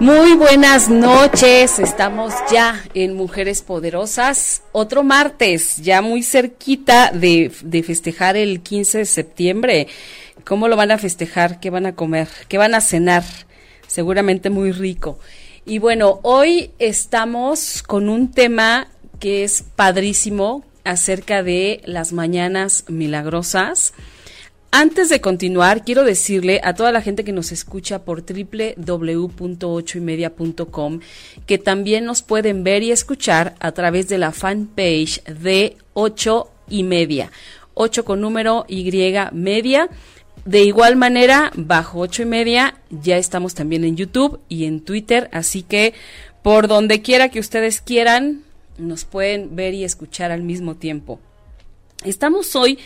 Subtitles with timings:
[0.00, 7.50] Muy buenas noches, estamos ya en Mujeres Poderosas, otro martes, ya muy cerquita de,
[7.82, 9.86] festejar el 15 de septiembre.
[10.44, 11.60] ¿Cómo lo van a festejar?
[11.60, 12.28] ¿Qué van a comer?
[12.46, 13.24] ¿Qué van a cenar?
[13.86, 15.18] Seguramente muy rico.
[15.64, 23.94] Y bueno, hoy estamos con un tema que es padrísimo acerca de las mañanas milagrosas.
[24.70, 31.00] Antes de continuar, quiero decirle a toda la gente que nos escucha por www.ochoymedia.com
[31.46, 36.82] que también nos pueden ver y escuchar a través de la fanpage de Ocho y
[36.82, 37.30] Media.
[37.74, 38.90] Ocho con número Y
[39.32, 39.88] media.
[40.44, 45.28] De igual manera, bajo ocho y media, ya estamos también en YouTube y en Twitter,
[45.32, 45.94] así que
[46.42, 48.42] por donde quiera que ustedes quieran,
[48.78, 51.18] nos pueden ver y escuchar al mismo tiempo.
[52.04, 52.78] Estamos hoy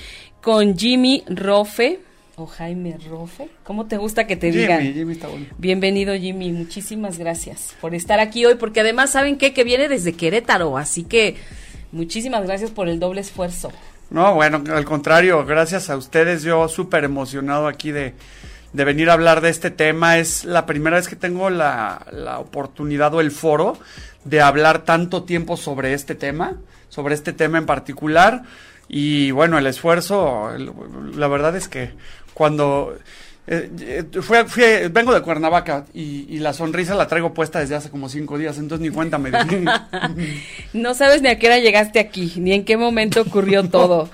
[0.43, 2.01] con Jimmy Rofe
[2.37, 3.49] o Jaime Rofe.
[3.65, 4.81] ¿Cómo te gusta que te digan?
[4.81, 5.47] Jimmy está bueno.
[5.59, 9.53] Bienvenido Jimmy, muchísimas gracias por estar aquí hoy, porque además saben qué?
[9.53, 11.37] que viene desde Querétaro, así que
[11.93, 13.71] muchísimas gracias por el doble esfuerzo.
[14.09, 18.15] No, bueno, al contrario, gracias a ustedes, yo súper emocionado aquí de,
[18.73, 20.19] de, venir a hablar de este tema.
[20.19, 23.79] Es la primera vez que tengo la, la oportunidad o el foro
[24.25, 26.57] de hablar tanto tiempo sobre este tema,
[26.89, 28.43] sobre este tema en particular.
[28.93, 30.51] Y bueno, el esfuerzo,
[31.15, 31.91] la verdad es que
[32.35, 32.99] cuando
[33.47, 37.89] eh, fui, fui, vengo de Cuernavaca y, y, la sonrisa la traigo puesta desde hace
[37.89, 39.65] como cinco días, entonces ni cuenta me di.
[40.73, 44.11] no sabes ni a qué hora llegaste aquí, ni en qué momento ocurrió todo.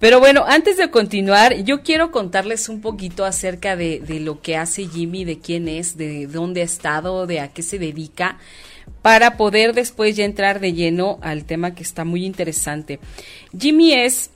[0.00, 4.56] Pero bueno, antes de continuar, yo quiero contarles un poquito acerca de, de lo que
[4.56, 8.38] hace Jimmy, de quién es, de dónde ha estado, de a qué se dedica
[9.02, 12.98] para poder después ya entrar de lleno al tema que está muy interesante.
[13.56, 14.30] Jimmy es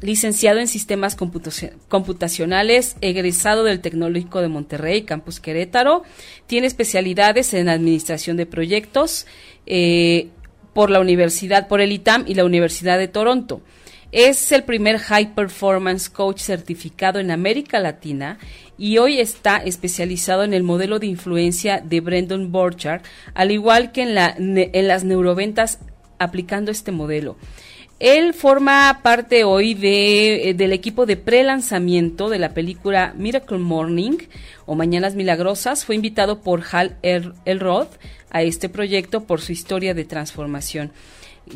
[0.00, 6.02] licenciado en sistemas computacionales, egresado del Tecnológico de Monterrey, Campus Querétaro,
[6.46, 9.26] tiene especialidades en administración de proyectos
[9.66, 10.28] eh,
[10.72, 13.62] por la Universidad, por el ITAM y la Universidad de Toronto.
[14.10, 18.38] Es el primer High Performance Coach certificado en América Latina
[18.82, 24.02] y hoy está especializado en el modelo de influencia de Brendan Borchardt, al igual que
[24.02, 25.78] en, la, en las neuroventas
[26.18, 27.36] aplicando este modelo.
[28.00, 34.18] Él forma parte hoy de, eh, del equipo de pre-lanzamiento de la película Miracle Morning
[34.66, 35.84] o Mañanas Milagrosas.
[35.84, 37.86] Fue invitado por Hal Elrod
[38.30, 40.90] a este proyecto por su historia de transformación.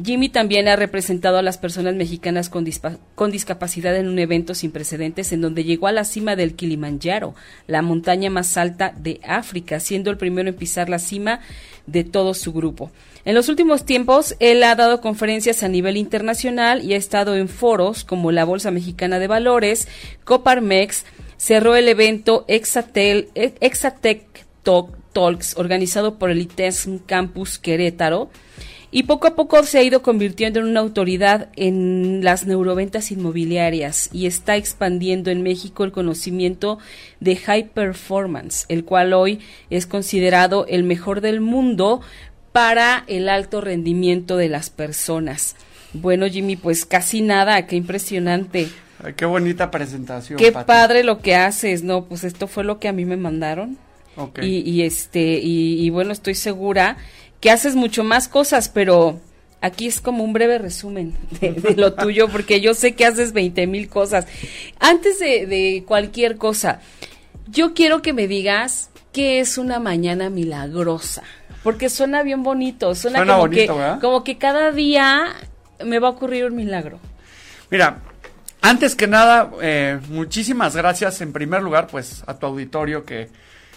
[0.04, 2.66] Jimmy también ha representado a las personas mexicanas con,
[3.14, 7.34] con, discapacidad en un evento sin precedentes en donde llegó a la cima del Kilimanjaro,
[7.66, 11.40] la montaña más alta de África, siendo el primero en pisar la cima
[11.86, 12.90] de todo su grupo.
[13.24, 17.48] En los últimos tiempos, él ha dado conferencias a nivel internacional y ha estado en
[17.48, 19.88] foros como la Bolsa Mexicana de Valores,
[20.24, 21.04] Coparmex,
[21.36, 28.30] cerró el evento Exatel, Exatec Talks organizado por el ITESM Campus Querétaro,
[28.96, 34.08] y poco a poco se ha ido convirtiendo en una autoridad en las neuroventas inmobiliarias
[34.10, 36.78] y está expandiendo en México el conocimiento
[37.20, 42.00] de high performance, el cual hoy es considerado el mejor del mundo
[42.52, 45.56] para el alto rendimiento de las personas.
[45.92, 48.70] Bueno, Jimmy, pues casi nada, qué impresionante.
[49.14, 50.38] qué bonita presentación.
[50.38, 52.06] Qué padre lo que haces, ¿no?
[52.06, 53.76] Pues esto fue lo que a mí me mandaron.
[54.40, 56.96] Y, y, este, y, y bueno, estoy segura
[57.40, 59.20] que haces mucho más cosas, pero
[59.60, 63.66] aquí es como un breve resumen de, lo tuyo, porque yo sé que haces 20
[63.66, 64.26] mil cosas.
[64.80, 66.80] Antes de, cualquier cosa,
[67.48, 71.22] yo quiero que me digas qué es una mañana milagrosa,
[71.62, 73.66] porque suena bien bonito, suena, como, que,
[74.00, 75.34] como que cada día
[75.84, 76.98] me va a ocurrir un milagro.
[77.70, 78.00] Mira,
[78.62, 83.28] antes que nada, eh, muchísimas gracias en primer lugar, pues a tu auditorio que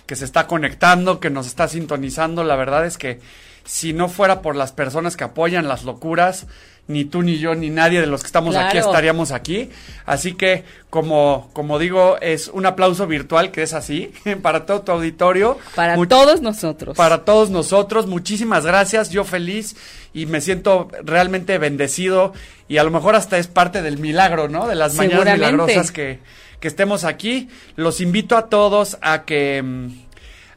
[0.10, 2.44] que se está conectando, que nos está sintonizando.
[2.44, 3.20] La verdad es que
[3.70, 6.48] si no fuera por las personas que apoyan las locuras,
[6.88, 9.70] ni tú ni yo ni nadie de los que estamos aquí estaríamos aquí.
[10.08, 14.12] Así que, como, como digo, es un aplauso virtual que es así
[14.42, 15.60] para todo tu auditorio.
[15.76, 16.98] Para Much- todos nosotros.
[16.98, 18.08] para todos nosotros.
[18.08, 19.76] Muchísimas gracias, yo feliz
[20.16, 22.34] y me siento realmente bendecido
[22.68, 24.66] y a lo mejor hasta es parte del milagro, ¿no?
[24.68, 26.22] De las mañanas milagrosas que,
[26.60, 27.50] que estemos aquí.
[27.76, 29.64] Los invito a todos a que...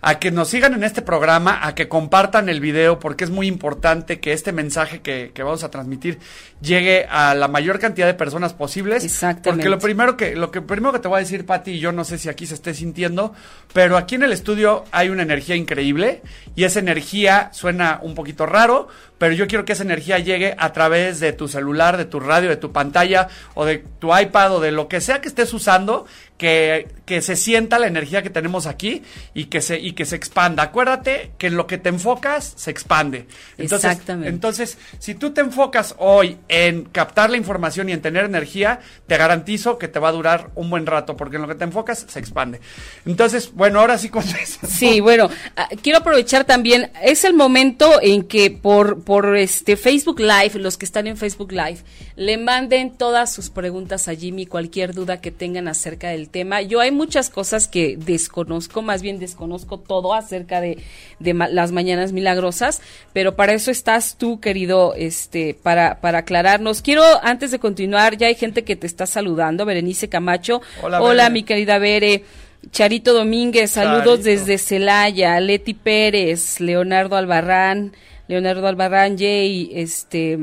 [0.03, 3.47] a que nos sigan en este programa, a que compartan el video, porque es muy
[3.47, 6.19] importante que este mensaje que, que vamos a transmitir
[6.61, 9.05] llegue a la mayor cantidad de personas posibles.
[9.05, 9.51] Exactamente.
[9.51, 11.93] Porque lo primero que, lo que primero que te voy a decir, Pati, y yo
[11.93, 13.33] no sé si aquí se esté sintiendo,
[13.73, 16.23] pero aquí en el estudio hay una energía increíble
[16.57, 18.89] y esa energía suena un poquito raro,
[19.19, 22.49] pero yo quiero que esa energía llegue a través de tu celular, de tu radio,
[22.49, 26.07] de tu pantalla o de tu iPad o de lo que sea que estés usando,
[26.43, 29.03] que, que se sienta la energía que tenemos aquí
[29.33, 30.65] y que se, y que se expanda.
[30.65, 33.29] Acuérdate que en lo que te enfocas se expande.
[33.59, 34.29] Entonces, Exactamente.
[34.29, 39.17] entonces, si tú te enfocas hoy en captar la información y en tener energía, te
[39.17, 42.06] garantizo que te va a durar un buen rato, porque en lo que te enfocas
[42.09, 42.61] se expande.
[43.06, 44.59] Entonces, bueno, ahora sí con eso.
[44.67, 50.19] Sí, bueno, ah, quiero aprovechar también, es el momento en que por, por este Facebook
[50.19, 51.85] Live, los que están en Facebook Live,
[52.17, 56.62] le manden todas sus preguntas a Jimmy, cualquier duda que tengan acerca del tema.
[56.62, 60.79] Yo hay muchas cosas que desconozco, más bien desconozco todo acerca de,
[61.20, 62.81] de ma- las mañanas milagrosas,
[63.12, 66.82] pero para eso estás tú, querido, este, para, para aclararnos.
[66.82, 70.62] Quiero, antes de continuar, ya hay gente que te está saludando, Berenice Camacho.
[70.82, 72.25] Hola, mi querida Bere.
[72.70, 74.23] Charito Domínguez, saludos Charito.
[74.23, 77.93] desde Celaya, Leti Pérez, Leonardo Albarrán,
[78.29, 80.38] Leonardo Albarrán, Jay, este,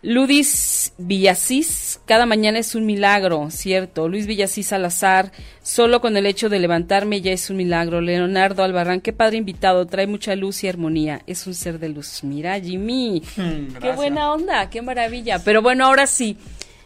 [0.00, 4.08] Ludis Villasís, cada mañana es un milagro, cierto.
[4.08, 8.00] Luis Villasís Salazar, solo con el hecho de levantarme ya es un milagro.
[8.00, 12.22] Leonardo Albarrán, qué padre invitado, trae mucha luz y armonía, es un ser de luz.
[12.22, 13.96] Mira, Jimmy, qué gracias.
[13.96, 15.40] buena onda, qué maravilla.
[15.44, 16.36] Pero bueno, ahora sí,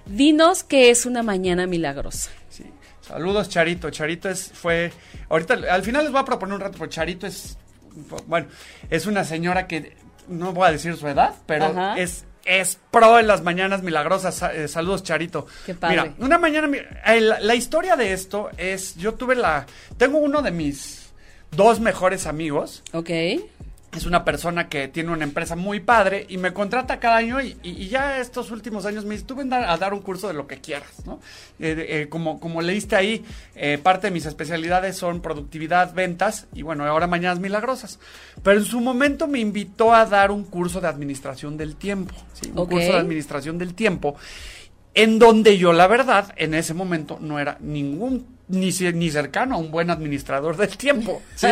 [0.06, 2.30] dinos qué es una mañana milagrosa.
[2.48, 2.64] Sí.
[3.02, 3.90] Saludos, Charito.
[3.90, 4.90] Charito es, fue.
[5.28, 7.58] Ahorita, al final les voy a proponer un rato, porque Charito es.
[8.26, 8.46] Bueno,
[8.88, 9.92] es una señora que.
[10.28, 11.98] No voy a decir su edad, pero Ajá.
[11.98, 12.24] es.
[12.44, 14.34] Es pro en las mañanas milagrosas.
[14.34, 15.46] Sa- eh, saludos, Charito.
[15.64, 16.02] Qué padre.
[16.02, 16.68] Mira, una mañana.
[17.16, 18.96] la historia de esto es.
[18.96, 19.66] Yo tuve la.
[19.96, 21.10] Tengo uno de mis
[21.52, 22.82] dos mejores amigos.
[22.92, 23.10] ¿Ok?
[23.94, 27.58] Es una persona que tiene una empresa muy padre y me contrata cada año y,
[27.62, 30.28] y- y ya estos últimos años me dice, tú ven a, a dar un curso
[30.28, 31.20] de lo que quieras, ¿no?
[31.60, 33.22] Eh, eh, como, como leíste ahí,
[33.54, 37.98] eh, parte de mis especialidades son productividad, ventas y bueno, ahora mañanas milagrosas.
[38.42, 42.48] Pero en su momento me invitó a dar un curso de administración del tiempo, ¿sí?
[42.48, 44.16] Un curso de administración del tiempo
[44.94, 49.58] en donde yo la verdad en ese momento no era ningún ni, ni cercano a
[49.58, 51.22] un buen administrador del tiempo.
[51.34, 51.48] ¿sí?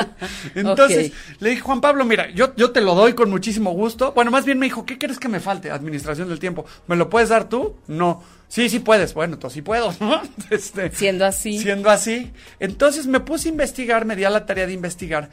[0.55, 4.13] Entonces le dije, Juan Pablo, mira, yo, yo te lo doy con muchísimo gusto.
[4.13, 5.71] Bueno, más bien me dijo, ¿qué crees que me falte?
[5.71, 6.65] Administración del tiempo.
[6.87, 7.77] ¿Me lo puedes dar tú?
[7.89, 8.23] No.
[8.49, 9.15] Sí, sí puedes.
[9.15, 9.95] Bueno, entonces sí puedo.
[10.01, 10.23] ¿no?
[10.51, 11.59] Este, Siendo así.
[11.59, 12.33] Siendo así.
[12.59, 15.31] Entonces me puse a investigar, me di a la tarea de investigar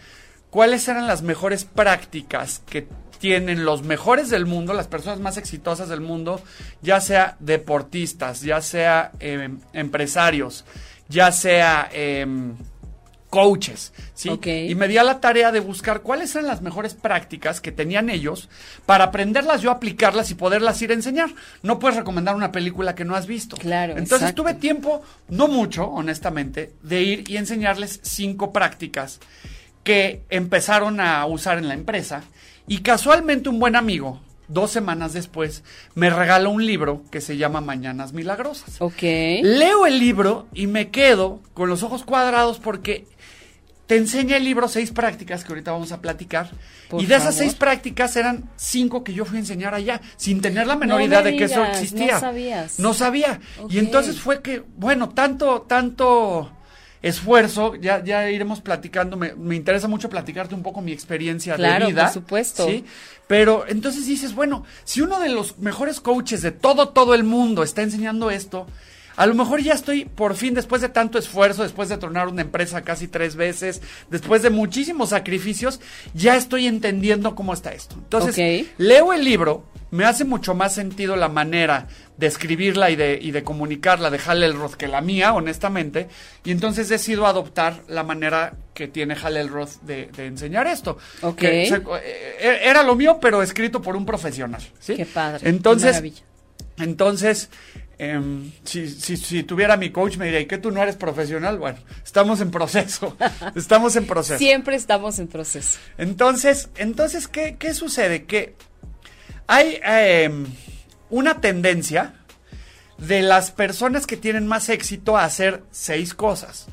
[0.50, 2.88] cuáles eran las mejores prácticas que
[3.20, 6.42] tienen los mejores del mundo, las personas más exitosas del mundo,
[6.82, 10.66] ya sea deportistas, ya sea eh, empresarios,
[11.10, 12.56] ya sea em,
[13.30, 14.30] coaches, ¿sí?
[14.68, 18.10] Y me di a la tarea de buscar cuáles eran las mejores prácticas que tenían
[18.10, 18.50] ellos
[18.86, 21.30] para aprenderlas yo, aplicarlas y poderlas ir a enseñar.
[21.62, 23.58] No puedes recomendar una película que no has visto.
[23.58, 24.44] Claro, Entonces exacto.
[24.44, 29.20] tuve tiempo, no mucho, honestamente, de ir y enseñarles cinco prácticas
[29.84, 32.24] que empezaron a usar en la empresa.
[32.68, 35.64] Y casualmente un buen amigo, dos semanas después,
[35.96, 38.76] me regaló un libro que se llama Mañanas Milagrosas.
[38.82, 39.02] Ok.
[39.44, 43.06] Leo el libro y me quedo con los ojos cuadrados porque
[43.88, 46.50] te enseña el libro seis prácticas que ahorita vamos a platicar.
[46.90, 47.40] Por y de esas favor.
[47.40, 51.06] seis prácticas eran cinco que yo fui a enseñar allá, sin tener la menor No
[51.06, 52.16] idea me de que eso existía.
[52.16, 52.80] no sabías.
[52.80, 53.40] No sabía.
[53.70, 56.52] Y entonces fue que, bueno, tanto, tanto
[57.08, 61.86] esfuerzo, ya, ya iremos platicando, me, me interesa mucho platicarte un poco mi experiencia Claro,
[61.86, 62.06] de vida.
[62.06, 62.66] por supuesto.
[62.68, 62.84] ¿sí?
[63.28, 67.64] Pero entonces dices, bueno, si uno de los mejores coaches de todo, todo el mundo
[67.64, 68.68] está enseñando esto,
[69.16, 72.44] a lo mejor ya estoy por fin, después de tanto esfuerzo, después de tronar una
[72.44, 75.80] empresa casi tres veces, después de muchísimos sacrificios,
[76.14, 77.96] ya estoy entendiendo cómo está esto.
[77.96, 81.88] Entonces, leo el libro, me hace mucho más sentido la manera
[82.18, 86.08] de escribirla y de, y de comunicarla de Hal Elrod que la mía, honestamente,
[86.44, 90.98] y entonces decido adoptar la manera que tiene Hal Elrod de, de enseñar esto.
[91.22, 91.36] Ok.
[91.38, 94.62] Que se- eh, era lo mío, pero escrito por un profesional.
[94.80, 94.96] ¿sí?
[94.96, 96.24] Qué padre, qué Entonces, maravilla.
[96.80, 97.50] entonces
[98.00, 101.58] em, si, si, si tuviera mi coach me diría, ¿y que tú no eres profesional?
[101.60, 103.16] Bueno, estamos en proceso,
[103.56, 104.38] estamos en proceso.
[104.40, 105.80] Siempre estamos en proceso.
[105.98, 108.26] Entonces, entonces ¿qué, qué sucede?
[108.26, 108.56] Que
[109.48, 110.46] hay em,
[111.10, 112.14] una tendencia
[112.98, 116.68] de las personas que tienen más éxito a hacer seis cosas.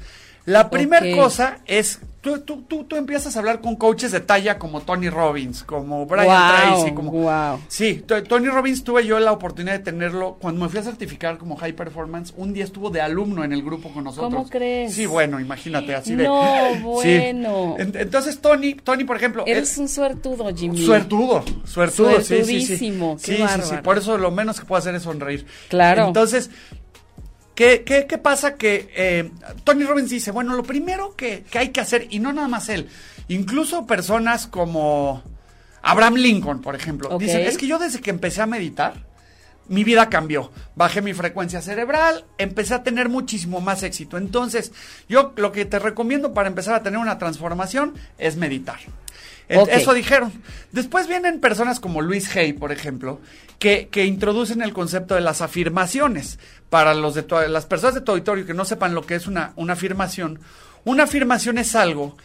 [0.46, 4.58] La primera cosa es, tú, tú, tú, tú empiezas a hablar con coaches de talla
[4.58, 7.10] como Tony Robbins, como Brian Tracy, como...
[7.10, 7.60] guau.
[7.68, 11.54] Sí, Tony Robbins tuve yo la oportunidad de tenerlo cuando me fui a certificar como
[11.56, 12.32] High Performance.
[12.38, 14.32] Un día estuvo de alumno en el grupo con nosotros.
[14.32, 14.94] ¿Cómo crees?
[14.94, 16.24] Sí, bueno, imagínate, así de...
[16.24, 16.42] No,
[17.02, 17.14] Sí.
[17.18, 17.76] bueno.
[17.78, 19.44] En- Entonces, Tony, Tony, por ejemplo...
[19.46, 20.82] Eres él- un suertudo, Jimmy.
[20.82, 22.78] Suertudo, suertudo, sí, sí, sí.
[22.78, 25.46] Qué Sí, sí, sí, por eso lo menos que puedo hacer es sonreír.
[25.68, 26.06] Claro.
[26.06, 26.50] Entonces,
[27.54, 28.56] ¿qué, qué, qué pasa?
[28.56, 29.30] Que eh,
[29.64, 32.68] Tony Robbins dice, bueno, lo primero que, que hay que hacer, y no nada más
[32.68, 32.88] él,
[33.28, 35.22] incluso personas como
[35.82, 37.20] Abraham Lincoln, por ejemplo, Ok.
[37.20, 39.04] dicen, es que yo desde que empecé a meditar,
[39.68, 40.52] mi vida cambió.
[40.76, 44.18] Bajé mi frecuencia cerebral, empecé a tener muchísimo más éxito.
[44.18, 44.72] Entonces,
[45.08, 48.78] yo lo que te recomiendo para empezar a tener una transformación es meditar.
[49.48, 50.32] Eso dijeron.
[50.72, 53.20] Después vienen personas como Luis Hay, por ejemplo,
[53.58, 56.38] que, que introducen el concepto de las afirmaciones.
[56.70, 59.26] Para los de tu- las personas de tu auditorio que no sepan lo que es
[59.26, 60.40] una, una afirmación,
[60.84, 62.16] una afirmación es algo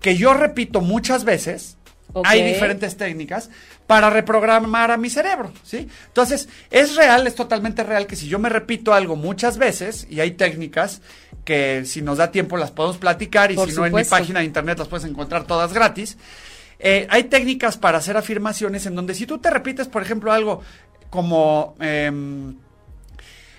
[0.00, 1.76] que yo repito muchas veces.
[2.24, 3.50] Hay diferentes técnicas
[3.88, 5.88] para reprogramar a mi cerebro, ¿sí?
[6.06, 10.20] Entonces, es real, es totalmente real que si yo me repito algo muchas veces, y
[10.20, 11.00] hay técnicas
[11.44, 14.40] que si nos da tiempo las podemos platicar, y Por si no en mi página
[14.40, 16.16] de internet las puedes encontrar todas gratis,
[16.78, 20.62] eh, hay técnicas para hacer afirmaciones en donde si tú te repites, por ejemplo, algo
[21.10, 21.74] como...
[21.80, 22.56] em,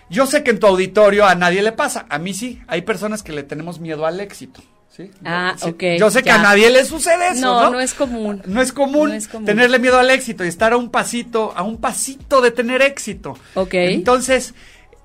[0.10, 3.24] yo sé que en tu auditorio a nadie le pasa, a mí sí, hay personas
[3.24, 4.62] que le tenemos miedo al éxito.
[4.96, 5.10] ¿sí?
[5.26, 5.70] Ah, Sí.
[5.70, 7.62] ok, Yo sé que a nadie le sucede eso, ¿no?
[7.64, 8.42] No, no es común.
[8.46, 9.46] No es común, No es común.
[9.46, 13.36] tenerle miedo al éxito y estar a un pasito, a un pasito de tener éxito.
[13.56, 13.74] Ok.
[13.74, 14.54] Entonces,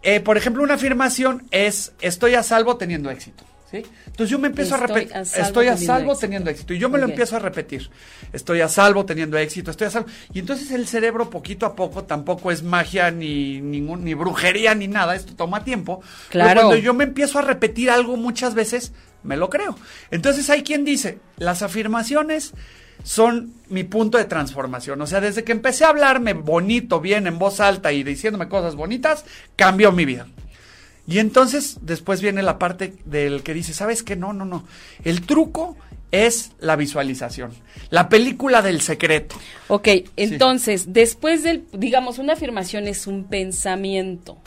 [0.02, 3.44] eh, por ejemplo, una afirmación es estoy a salvo teniendo éxito.
[3.70, 3.82] ¿sí?
[4.06, 6.74] Entonces yo me empiezo a Estoy repetir, a estoy a salvo teniendo éxito.
[6.74, 7.90] Y yo me lo empiezo a repetir.
[8.32, 10.08] Estoy a salvo teniendo éxito, estoy a salvo.
[10.32, 14.88] Y entonces el cerebro poquito a poco tampoco es magia ni ningún ni brujería ni
[14.88, 16.00] nada, esto toma tiempo.
[16.30, 16.60] Pero Claro.
[16.62, 18.92] cuando yo me empiezo a repetir algo muchas veces,
[19.22, 19.76] me lo creo.
[20.10, 22.52] Entonces hay quien dice, las afirmaciones
[23.02, 25.00] son mi punto de transformación.
[25.00, 28.74] O sea, desde que empecé a hablarme bonito, bien, en voz alta y diciéndome cosas
[28.74, 29.24] bonitas,
[29.56, 30.26] cambió mi vida.
[31.06, 34.16] Y entonces después viene la parte del que dice, ¿sabes qué?
[34.16, 34.64] No, no, no.
[35.02, 35.76] El truco
[36.10, 37.52] es la visualización.
[37.90, 39.36] La película del secreto.
[39.68, 44.38] Ok, entonces, después del, digamos, una afirmación es un pensamiento,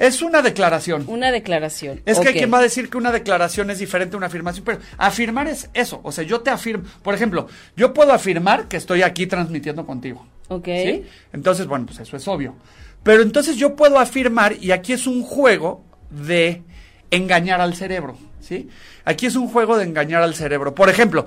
[0.00, 1.04] Es una declaración.
[1.08, 2.00] una declaración.
[2.06, 4.64] Es que hay quien va a decir que una declaración es diferente a una afirmación,
[4.64, 6.00] pero afirmar es eso.
[6.02, 6.84] O sea, yo te afirmo.
[7.02, 10.26] Por ejemplo, yo puedo afirmar que estoy aquí transmitiendo contigo.
[10.48, 10.64] Ok.
[10.64, 11.04] ¿sí?
[11.34, 12.54] Entonces, bueno, pues eso es obvio.
[13.02, 16.62] Pero entonces yo puedo afirmar, y aquí es un juego de
[17.10, 18.68] engañar al cerebro, ¿sí?
[19.04, 20.74] Aquí es un juego de engañar al cerebro.
[20.74, 21.26] Por ejemplo,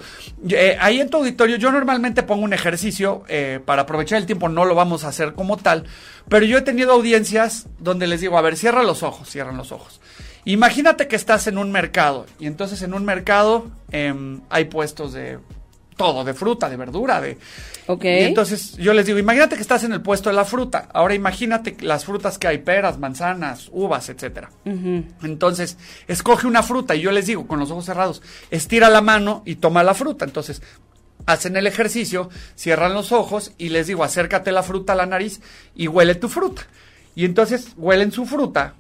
[0.50, 4.50] eh, ahí en tu auditorio yo normalmente pongo un ejercicio eh, para aprovechar el tiempo,
[4.50, 5.86] no lo vamos a hacer como tal,
[6.30, 9.72] pero yo he tenido audiencias donde les digo, a ver, cierra los ojos, cierran los
[9.72, 10.02] ojos.
[10.46, 15.40] Imagínate que estás en un mercado y entonces en un mercado em, hay puestos de
[15.96, 17.38] todo, de fruta, de verdura, de...
[17.88, 18.04] Ok.
[18.06, 20.90] Y entonces yo les digo, imagínate que estás en el puesto de la fruta.
[20.94, 24.50] Ahora imagínate las frutas que hay, peras, manzanas, uvas, etcétera.
[24.66, 28.22] Entonces, escoge una fruta y yo les digo, con los ojos cerrados,
[28.52, 30.26] estira la mano y toma la fruta.
[30.26, 30.62] Entonces,
[31.26, 35.42] hacen el ejercicio, cierran los ojos y les digo, acércate la fruta a la nariz
[35.76, 36.64] y huele tu fruta.
[37.16, 38.76] Y entonces huelen su fruta,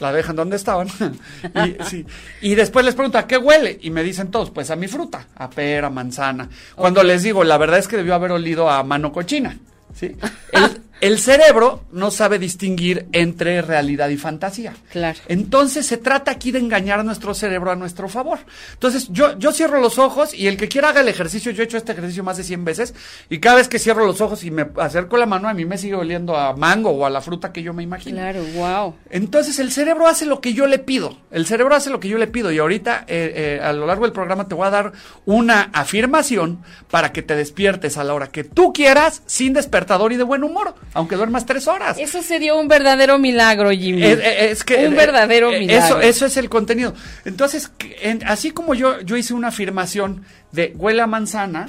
[0.00, 0.88] la dejan donde estaban.
[1.54, 2.06] y, sí.
[2.40, 3.78] y después les pregunto, ¿a qué huele?
[3.82, 6.48] Y me dicen todos, pues a mi fruta, a pera, manzana.
[6.74, 9.56] Cuando les digo, la verdad es que debió haber olido a mano cochina.
[9.94, 10.16] ¿sí?
[10.52, 14.74] El, el cerebro no sabe distinguir entre realidad y fantasía.
[14.90, 15.18] Claro.
[15.28, 18.38] Entonces se trata aquí de engañar a nuestro cerebro a nuestro favor.
[18.74, 21.66] Entonces yo, yo cierro los ojos y el que quiera haga el ejercicio, yo he
[21.66, 22.94] hecho este ejercicio más de 100 veces
[23.28, 25.78] y cada vez que cierro los ojos y me acerco la mano a mí me
[25.78, 28.16] sigue oliendo a mango o a la fruta que yo me imagino.
[28.16, 28.94] Claro, wow.
[29.10, 31.16] Entonces el cerebro hace lo que yo le pido.
[31.30, 32.52] El cerebro hace lo que yo le pido.
[32.52, 34.92] Y ahorita, eh, eh, a lo largo del programa, te voy a dar
[35.24, 40.16] una afirmación para que te despiertes a la hora que tú quieras, sin despertador y
[40.16, 41.98] de buen humor, aunque duermas tres horas.
[41.98, 44.02] Eso sería un verdadero milagro, Jimmy.
[44.04, 46.00] Es, que un eh, verdadero eh, milagro.
[46.00, 46.94] Eso, eso es el contenido.
[47.24, 47.70] Entonces,
[48.02, 51.68] en- así como yo, yo hice una afirmación de huele a manzana,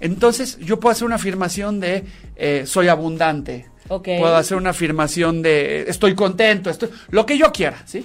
[0.00, 2.04] entonces yo puedo hacer una afirmación de
[2.36, 3.66] eh, soy abundante.
[3.88, 4.08] Ok.
[4.20, 8.04] Puedo hacer una afirmación de estoy contento, estoy, lo que yo quiera, ¿sí?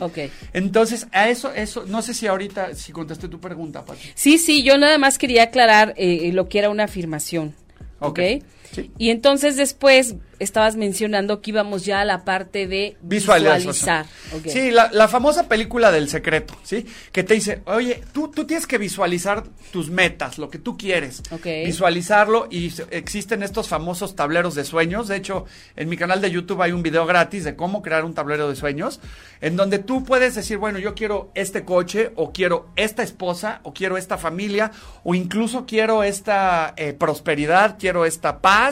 [0.51, 3.99] Entonces, a eso, eso, no sé si ahorita, si contesté tu pregunta, Pati.
[4.15, 7.53] Sí, sí, yo nada más quería aclarar eh, lo que era una afirmación.
[7.99, 8.19] ¿Ok?
[8.19, 8.43] Ok,
[8.75, 8.91] sí.
[8.97, 14.05] Y entonces después estabas mencionando que íbamos ya a la parte de visualizar.
[14.35, 14.47] Ok.
[14.47, 16.85] Sí, la, la famosa película del secreto, ¿sí?
[17.13, 21.21] Que te dice, oye, tú, tú tienes que visualizar tus metas, lo que tú quieres.
[21.31, 21.45] Ok.
[21.65, 25.07] Visualizarlo y existen estos famosos tableros de sueños.
[25.07, 25.45] De hecho,
[25.77, 28.57] en mi canal de YouTube hay un video gratis de cómo crear un tablero de
[28.57, 28.99] sueños,
[29.39, 33.73] en donde tú puedes decir, bueno, yo quiero este coche, o quiero esta esposa, o
[33.73, 34.71] quiero esta familia,
[35.03, 38.64] o incluso quiero esta eh, prosperidad, quiero esta paz.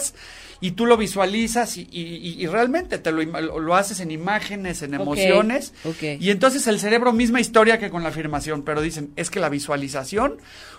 [0.61, 4.81] Y tú lo visualizas y, y- y- y realmente te lo, lo- haces en imágenes,
[4.81, 5.73] en emociones.
[6.21, 9.49] Y entonces el cerebro, misma historia que con la afirmación, pero dicen, es que la
[9.49, 10.37] visualización,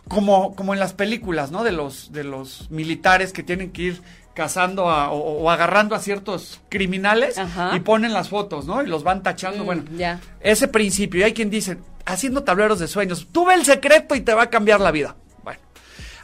[0.09, 1.65] como, como en las películas, ¿no?
[1.65, 4.03] De los, de los militares que tienen que ir
[4.35, 7.73] cazando a- o, o agarrando a ciertos criminales Ajá.
[7.77, 8.83] y ponen las fotos, ¿no?
[8.83, 9.85] Y los van tachando, Mm, bueno.
[9.99, 10.19] ya.
[10.41, 14.23] Ese principio, y hay quien dice, haciendo tableros de sueños, tú ve el secreto y
[14.23, 15.17] te va a cambiar la vida.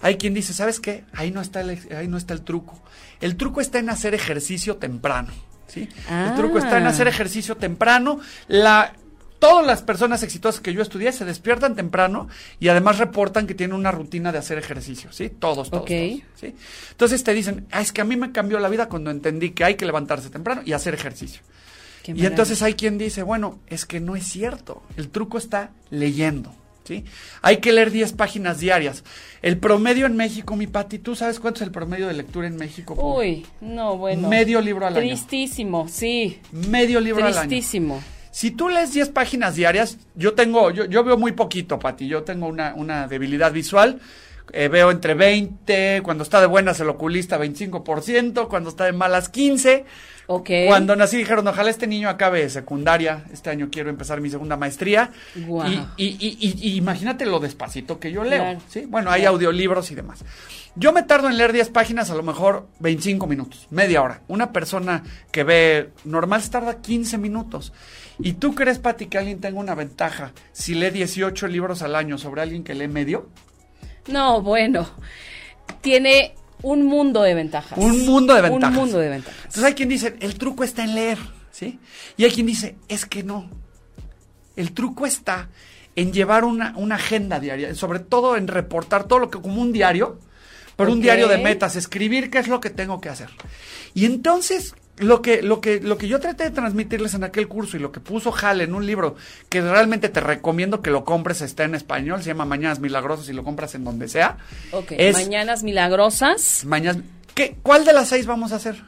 [0.03, 1.05] Hay quien dice, ¿sabes qué?
[1.13, 2.81] Ahí no está el, ahí no está el truco.
[3.21, 5.33] El truco está en hacer ejercicio temprano,
[5.67, 5.89] ¿sí?
[6.09, 6.29] Ah.
[6.31, 8.21] El truco está en hacer ejercicio temprano.
[8.49, 8.95] La
[9.41, 12.29] todas las personas exitosas que yo estudié se despiertan temprano
[12.61, 15.31] y además reportan que tienen una rutina de hacer ejercicio, ¿sí?
[15.31, 16.55] Todos, todos, todos, ¿sí?
[16.91, 19.65] Entonces te dicen, ah, es que a mí me cambió la vida cuando entendí que
[19.65, 21.41] hay que levantarse temprano y hacer ejercicio.
[22.05, 24.83] Qué Y entonces hay quien dice, bueno, es que no es cierto.
[24.97, 26.55] El truco está leyendo.
[26.91, 27.05] ¿Sí?
[27.41, 29.05] Hay que leer 10 páginas diarias.
[29.43, 32.57] El promedio en México, mi Pati, ¿tú sabes cuánto es el promedio de lectura en
[32.57, 32.97] México?
[32.97, 34.29] por- Uy, no, bueno.
[34.29, 35.07] Medio libro al año.
[35.07, 36.41] Tristísimo, sí.
[36.51, 37.49] Medio libro al año.
[37.49, 38.03] Tristísimo.
[38.33, 42.07] Si tú lees 10 páginas diarias, yo tengo, yo, yo veo muy poquito, Pati.
[42.09, 44.01] Yo tengo una, una debilidad visual.
[44.53, 49.29] Eh, veo entre 20, cuando está de buenas el oculista 25%, cuando está de malas
[49.29, 49.85] 15.
[50.27, 50.49] Ok.
[50.69, 55.11] Cuando nací dijeron, ojalá este niño acabe secundaria, este año quiero empezar mi segunda maestría.
[55.35, 55.69] Guau.
[55.69, 58.61] Y, y- y- y- y imagínate lo despacito que yo leo, Claro.
[58.69, 58.85] ¿sí?
[58.87, 59.35] Bueno, hay Claro.
[59.37, 60.25] audiolibros y demás.
[60.77, 64.23] Yo me tardo en leer 10 páginas, a lo mejor 25 minutos, media hora.
[64.29, 65.03] Una persona
[65.33, 67.73] que ve normal se tarda 15 minutos.
[68.21, 72.19] ¿Y tú crees, Pati, que alguien tenga una ventaja si lee 18 libros al año
[72.19, 73.29] sobre alguien que lee medio?
[74.11, 74.89] No, bueno.
[75.81, 77.79] Tiene un mundo de ventajas.
[77.79, 78.77] Un mundo de ventajas.
[78.77, 79.39] Un mundo de ventajas.
[79.45, 81.19] Entonces hay quien dice, el truco está en leer,
[81.51, 81.79] ¿sí?
[82.17, 83.49] Y hay quien dice, es que no.
[84.57, 85.49] El truco está
[85.97, 89.73] en llevar una, una agenda diaria, sobre todo en reportar todo lo que como un
[89.73, 90.19] diario,
[90.77, 93.29] pero un diario de metas, escribir qué es lo que tengo que hacer.
[93.93, 97.77] Y entonces, lo que, lo que, lo que yo traté de transmitirles en aquel curso
[97.77, 99.17] y lo que puso Hal en un libro
[99.49, 103.33] que realmente te recomiendo que lo compres, está en español, se llama Mañanas Milagrosas y
[103.33, 104.37] lo compras en donde sea.
[104.73, 104.93] Ok.
[104.93, 106.65] Es- Mañanas milagrosas.
[106.65, 107.03] Mañanas,
[107.35, 108.83] ¿qué, ¿Cuál de las seis vamos a hacer?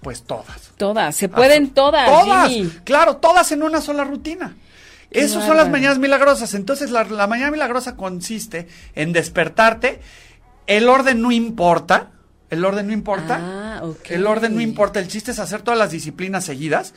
[0.00, 0.70] Pues todas.
[0.76, 1.16] Todas.
[1.16, 2.06] Se pueden todas.
[2.08, 2.70] Todas, Jimmy.
[2.84, 4.54] claro, todas en una sola rutina.
[5.10, 6.52] Esas son las mañanas milagrosas.
[6.54, 10.00] Entonces, la, la mañana milagrosa consiste en despertarte.
[10.66, 12.10] El orden no importa.
[12.48, 13.38] El orden no importa.
[13.40, 14.10] Ah, ok.
[14.10, 15.00] El orden no importa.
[15.00, 16.94] El chiste es hacer todas las disciplinas seguidas.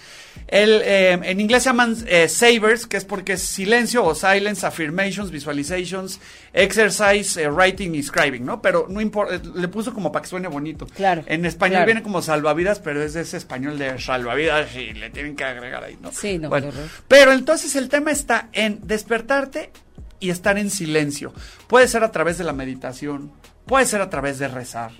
[0.47, 4.65] El, eh, en inglés se llaman eh, savers, que es porque es silencio o silence,
[4.65, 6.19] affirmations, visualizations,
[6.53, 8.61] exercise, eh, writing y scribing, ¿no?
[8.61, 9.41] Pero no importa.
[9.55, 10.85] Le puso como para que suene bonito.
[10.85, 11.85] Claro, En español claro.
[11.87, 15.83] viene como salvavidas, pero es de ese español de salvavidas y le tienen que agregar
[15.83, 16.11] ahí, ¿no?
[16.11, 16.69] Sí, no, Bueno,
[17.07, 19.71] pero entonces el tema está en despertarte
[20.19, 21.33] y estar en silencio.
[21.67, 23.31] Puede ser a través de la meditación,
[23.65, 24.91] puede ser a través de rezar,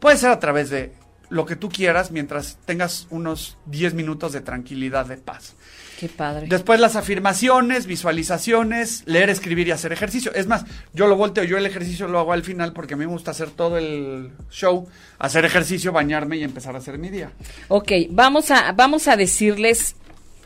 [0.00, 0.92] puede ser a través de
[1.28, 5.54] lo que tú quieras mientras tengas unos 10 minutos de tranquilidad, de paz.
[5.98, 6.46] Qué padre.
[6.48, 10.32] Después las afirmaciones, visualizaciones, leer, escribir y hacer ejercicio.
[10.34, 13.06] Es más, yo lo volteo, yo el ejercicio lo hago al final porque a mí
[13.06, 14.86] me gusta hacer todo el show,
[15.18, 17.32] hacer ejercicio, bañarme y empezar a hacer mi día.
[17.68, 19.96] Ok, vamos a, vamos a decirles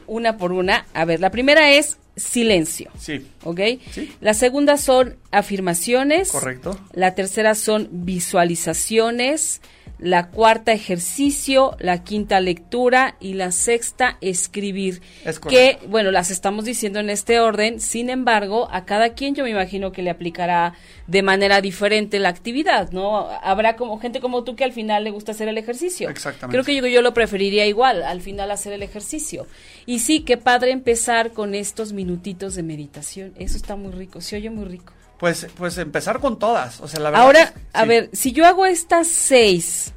[0.06, 0.86] una por una.
[0.94, 2.90] A ver, la primera es silencio.
[2.98, 3.26] Sí.
[3.44, 3.60] ¿Ok?
[3.90, 4.12] Sí.
[4.20, 6.30] La segunda son afirmaciones.
[6.30, 6.78] Correcto.
[6.92, 9.60] La tercera son visualizaciones.
[9.98, 11.76] La cuarta, ejercicio.
[11.78, 13.16] La quinta, lectura.
[13.20, 15.02] Y la sexta, escribir.
[15.24, 17.80] Es que, bueno, las estamos diciendo en este orden.
[17.80, 20.74] Sin embargo, a cada quien yo me imagino que le aplicará
[21.06, 23.28] de manera diferente la actividad, ¿no?
[23.42, 26.08] Habrá como gente como tú que al final le gusta hacer el ejercicio.
[26.08, 26.54] Exactamente.
[26.54, 29.46] Creo que yo, yo lo preferiría igual, al final hacer el ejercicio.
[29.86, 33.29] Y sí, qué padre empezar con estos minutitos de meditación.
[33.36, 34.92] Eso está muy rico, se oye muy rico.
[35.18, 36.80] Pues, pues empezar con todas.
[36.80, 37.26] O sea, la verdad.
[37.26, 39.92] Ahora, es- a ver, si yo hago estas seis,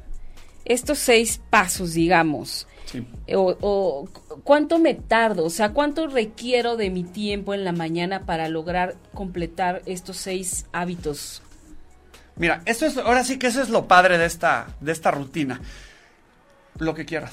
[0.64, 3.06] estos seis pasos, digamos, Sí.
[3.34, 7.72] o, o cu- cuánto me tardo, o sea, cuánto requiero de mi tiempo en la
[7.72, 11.42] mañana para lograr completar estos seis hábitos.
[12.36, 15.60] Mira, eso es, ahora sí que eso es lo padre de esta, de esta rutina.
[16.78, 17.32] Lo que quieras.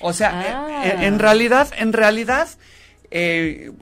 [0.00, 0.30] O sea,
[0.66, 0.84] Ah.
[0.84, 2.48] eh, eh, en realidad, en realidad,
[3.10, 3.72] eh,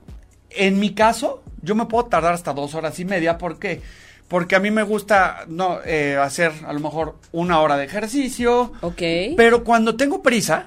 [0.57, 3.39] en mi caso, yo me puedo tardar hasta dos horas y media.
[3.39, 3.81] ¿Por qué?
[4.29, 8.73] porque a mí me gusta no eh, hacer a lo mejor una hora de ejercicio.
[8.81, 9.01] Ok.
[9.37, 10.67] Pero cuando tengo prisa,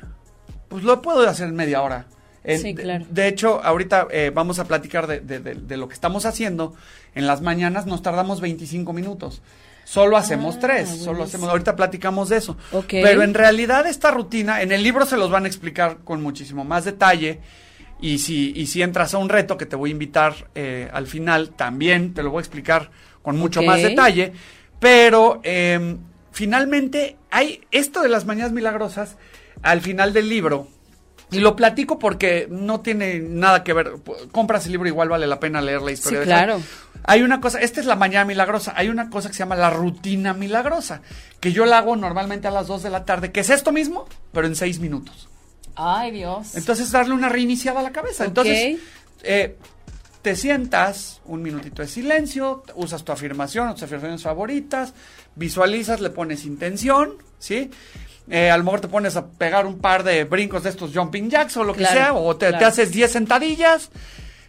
[0.69, 2.05] pues lo puedo hacer en media hora.
[2.45, 3.05] En- Sí, claro.
[3.09, 6.73] De, hecho, ahorita eh, vamos a platicar de, de- de- lo que estamos haciendo.
[7.15, 9.41] En las mañanas nos tardamos 25 minutos.
[9.83, 12.55] Solo hacemos Ah, tres, solo hacemos, ahorita platicamos de eso.
[12.71, 12.85] Ok.
[12.91, 16.63] Pero en realidad esta rutina, en el libro se los van a explicar con muchísimo
[16.63, 17.41] más detalle.
[18.01, 21.07] Y si, y si entras a un reto que te voy a invitar eh, al
[21.07, 24.33] final, también te lo voy a explicar con mucho más detalle.
[24.79, 25.97] Pero eh,
[26.31, 29.17] finalmente hay esto de las mañanas milagrosas
[29.61, 30.67] al final del libro.
[31.31, 33.93] Y lo platico porque no tiene nada que ver.
[34.31, 36.19] Compras el libro, igual vale la pena leer la historia.
[36.19, 36.59] Sí, de claro.
[37.03, 38.73] Hay una cosa, esta es la mañana milagrosa.
[38.75, 41.01] Hay una cosa que se llama la rutina milagrosa,
[41.39, 44.07] que yo la hago normalmente a las 2 de la tarde, que es esto mismo,
[44.31, 45.28] pero en 6 minutos.
[45.81, 46.55] Ay, Dios.
[46.55, 48.25] Entonces, darle una reiniciada a la cabeza.
[48.25, 48.79] Entonces,
[49.23, 49.55] eh,
[50.21, 54.93] te sientas, un minutito de silencio, usas tu afirmación, tus afirmaciones favoritas,
[55.35, 57.71] visualizas, le pones intención, ¿sí?
[58.29, 61.29] Eh, a lo mejor te pones a pegar un par de brincos de estos jumping
[61.29, 63.89] jacks o lo que sea, o te, te haces 10 sentadillas,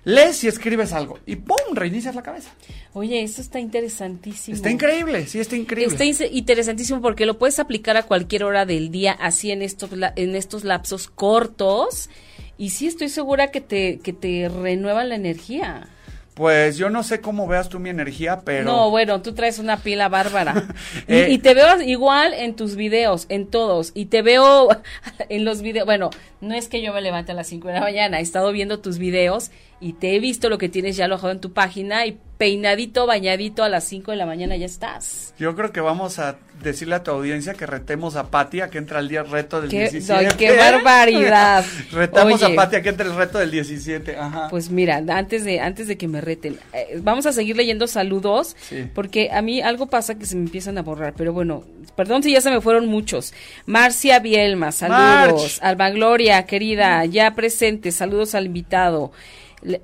[0.05, 1.19] lees y escribes algo.
[1.27, 1.57] Y ¡pum!
[1.75, 2.51] reinicias la cabeza.
[2.93, 4.55] Oye, eso está interesantísimo.
[4.57, 5.95] Está increíble, sí, está increíble.
[5.95, 10.13] Está interesantísimo porque lo puedes aplicar a cualquier hora del día, así en estos, la-
[10.17, 12.11] en estos lapsos cortos.
[12.59, 15.89] Y sí, estoy segura que te, que te renueva la energía.
[16.35, 18.65] Pues yo no sé cómo veas tú mi energía, pero...
[18.65, 20.69] No, bueno, tú traes una pila bárbara.
[21.09, 21.27] y, Eh.
[21.31, 23.93] y te veo igual en tus videos, en todos.
[23.95, 24.69] Y te veo
[25.29, 25.85] en los videos.
[25.87, 26.11] Bueno,
[26.41, 28.21] no es que yo me levante a las 5 de la mañana.
[28.21, 31.41] He estado viendo tus videos y te he visto lo que tienes ya alojado en
[31.41, 32.07] tu página.
[32.07, 35.35] Y peinadito, bañadito a las 5 de la mañana ya estás.
[35.39, 38.79] Yo creo que vamos a decirle a tu audiencia que retemos a Pati a que
[38.79, 40.27] entra el día reto del Qué- 17.
[40.27, 41.65] ay, qué barbaridad.
[41.93, 42.53] Retamos Oye.
[42.55, 44.17] a Pati a que entre el reto del 17.
[44.17, 44.49] Ajá.
[44.49, 48.57] Pues mira, antes de antes de que me reten, eh, vamos a seguir leyendo saludos
[48.69, 48.87] Sí.
[48.95, 51.65] porque a mí algo pasa que se me empiezan a borrar, pero bueno,
[51.95, 53.35] perdón si ya se me fueron muchos.
[53.67, 55.43] Marcia Bielma, saludos.
[55.43, 55.59] March.
[55.61, 59.13] Alba Gloria, querida, ya presente, saludos al invitado.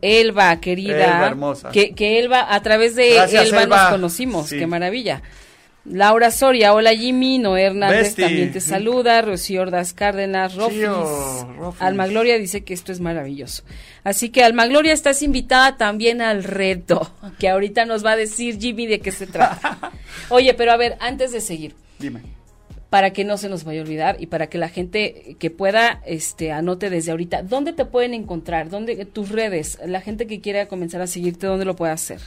[0.03, 1.71] Elba, querida, Elba, hermosa.
[1.71, 3.83] que, que Elba, a través de Gracias, Elba, Elba.
[3.83, 4.59] nos conocimos, Sí.
[4.59, 5.23] qué maravilla.
[5.89, 8.25] Laura Soria, hola Jimmy, Noé Hernández Bestie.
[8.25, 11.81] también te saluda, Rocío Ordaz Cárdenas, Rofis, Chío, Rofis.
[11.81, 13.63] Alma Gloria dice que esto es maravilloso.
[14.03, 17.09] Así que Alma Gloria estás invitada también al reto,
[17.39, 19.79] que ahorita nos va a decir Jimmy de qué se trata.
[20.29, 22.21] Oye, pero a ver, antes de seguir, Dime.
[22.91, 26.03] Para que no se nos vaya a olvidar y para que la gente que pueda
[26.07, 28.69] este anote desde ahorita, ¿dónde te pueden encontrar?
[28.69, 29.79] ¿Dónde tus redes?
[29.85, 32.21] La gente que quiera comenzar a seguirte, ¿dónde lo puede hacer?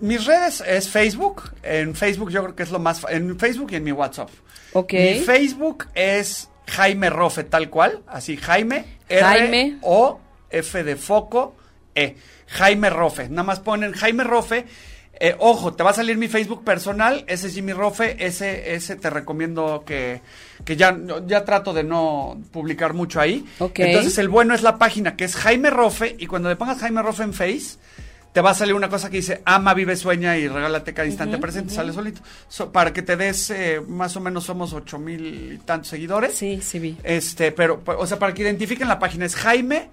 [0.00, 1.54] Mis redes es Facebook.
[1.62, 3.06] En Facebook yo creo que es lo más...
[3.08, 4.28] En Facebook y en mi WhatsApp.
[4.72, 4.92] Ok.
[4.92, 8.02] Mi Facebook es Jaime Rofe, tal cual.
[8.06, 8.84] Así, Jaime.
[9.08, 9.78] R Jaime.
[9.82, 11.54] O F de foco
[11.94, 12.16] E.
[12.48, 13.28] Jaime Rofe.
[13.28, 14.66] Nada más ponen Jaime Rofe.
[15.24, 17.24] Eh, ojo, te va a salir mi Facebook personal.
[17.26, 18.22] Ese es Jimmy Rofe.
[18.22, 20.20] Ese, ese te recomiendo que,
[20.66, 20.94] que ya,
[21.26, 23.42] ya trato de no publicar mucho ahí.
[23.58, 23.78] Ok.
[23.78, 26.14] Entonces el bueno es la página que es Jaime Rofe.
[26.18, 27.78] Y cuando le pongas Jaime Rofe en Face
[28.34, 31.38] te va a salir una cosa que dice ama, vive, sueña y regálate cada instante
[31.38, 32.20] presente, sale solito.
[32.48, 36.34] So, para que te des, eh, más o menos somos ocho mil y tantos seguidores.
[36.34, 36.98] Sí, sí vi.
[37.02, 39.88] Este, pero, o sea, para que identifiquen la página es Jaime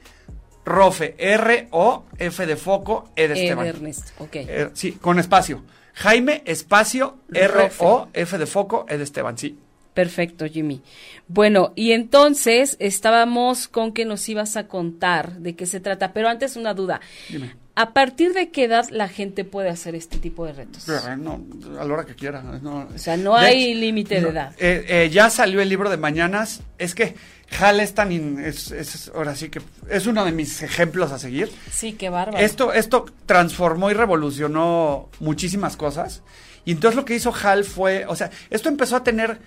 [0.65, 3.67] Rofe, R-O-F de foco, E de de Esteban.
[3.67, 4.35] Ernesto, ok.
[4.35, 5.63] Eh, sí, con espacio.
[5.93, 9.57] Jaime, espacio, R-O-F de foco, E de Esteban, sí.
[9.93, 10.81] Perfecto, Jimmy.
[11.27, 16.29] Bueno, y entonces estábamos con que nos ibas a contar de qué se trata, pero
[16.29, 17.01] antes una duda.
[17.29, 17.55] Dime.
[17.75, 20.87] ¿A partir de qué edad la gente puede hacer este tipo de retos?
[20.87, 21.41] Eh, No,
[21.79, 22.41] a la hora que quiera.
[22.41, 22.87] No.
[22.93, 24.53] O sea, no De hay límite de edad.
[24.59, 26.61] eh, eh, ya salió el libro de mañanas.
[26.77, 27.15] Es que
[27.59, 28.11] Hal es tan.
[28.11, 31.51] in- es, es- ahora sí que es uno de mis ejemplos a seguir.
[31.71, 32.37] Sí, qué bárbaro.
[32.43, 36.21] Esto, esto transformó y revolucionó muchísimas cosas.
[36.65, 38.05] Y entonces lo que hizo Hal fue.
[38.07, 39.39] O sea, esto empezó a tener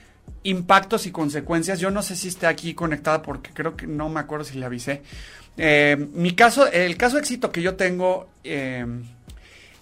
[0.42, 1.80] impactos y consecuencias.
[1.80, 4.66] Yo no sé si esté aquí conectada porque creo que no me acuerdo si le
[4.66, 5.02] avisé.
[5.56, 8.28] Eh, mi caso, el caso de éxito que yo tengo.
[8.42, 8.84] eh,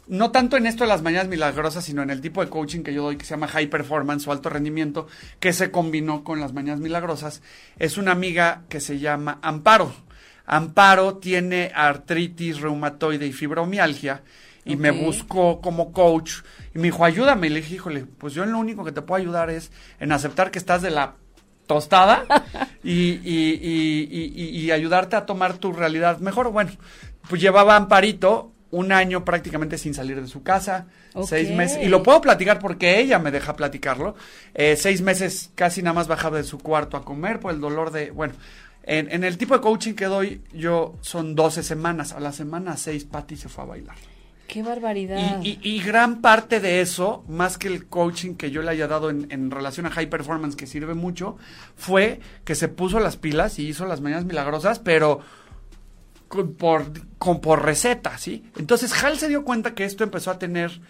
[0.09, 2.93] no tanto en esto de las mañanas milagrosas, sino en el tipo de coaching que
[2.93, 5.07] yo doy que se llama high performance o alto rendimiento,
[5.41, 7.43] que se combinó con las mañanas milagrosas,
[7.79, 9.93] es una amiga que se llama Amparo.
[10.45, 14.23] Amparo tiene artritis reumatoide y fibromialgia
[14.65, 16.35] y me buscó como coach
[16.75, 17.47] y me dijo, ayúdame.
[17.47, 20.51] Y le dije, híjole, pues yo lo único que te puedo ayudar es en aceptar
[20.51, 21.15] que estás de la
[21.67, 22.25] tostada
[22.85, 26.51] y, y- y- y- y- y ayudarte a tomar tu realidad mejor.
[26.51, 26.73] Bueno,
[27.29, 30.87] pues llevaba Amparito un año prácticamente sin salir de su casa,
[31.25, 34.17] seis meses, y lo puedo platicar porque ella me deja platicarlo,
[34.55, 37.93] eh, seis meses casi nada más bajaba de su cuarto a comer por el dolor
[37.93, 38.35] de, bueno,
[38.83, 42.77] en, en el tipo de coaching que doy yo son 12 semanas, a la semana
[42.77, 43.97] seis Patti se fue a bailar.
[44.49, 45.41] Qué barbaridad.
[45.43, 48.87] Y, y- y gran parte de eso, más que el coaching que yo le haya
[48.87, 51.37] dado en, en relación a high performance, que sirve mucho,
[51.77, 55.21] fue que se puso las pilas y hizo las mañanas milagrosas, pero
[56.33, 56.85] con- por,
[57.19, 58.43] con, por receta, ¿sí?
[58.57, 60.81] Entonces Hal se dio cuenta que esto empezó a tener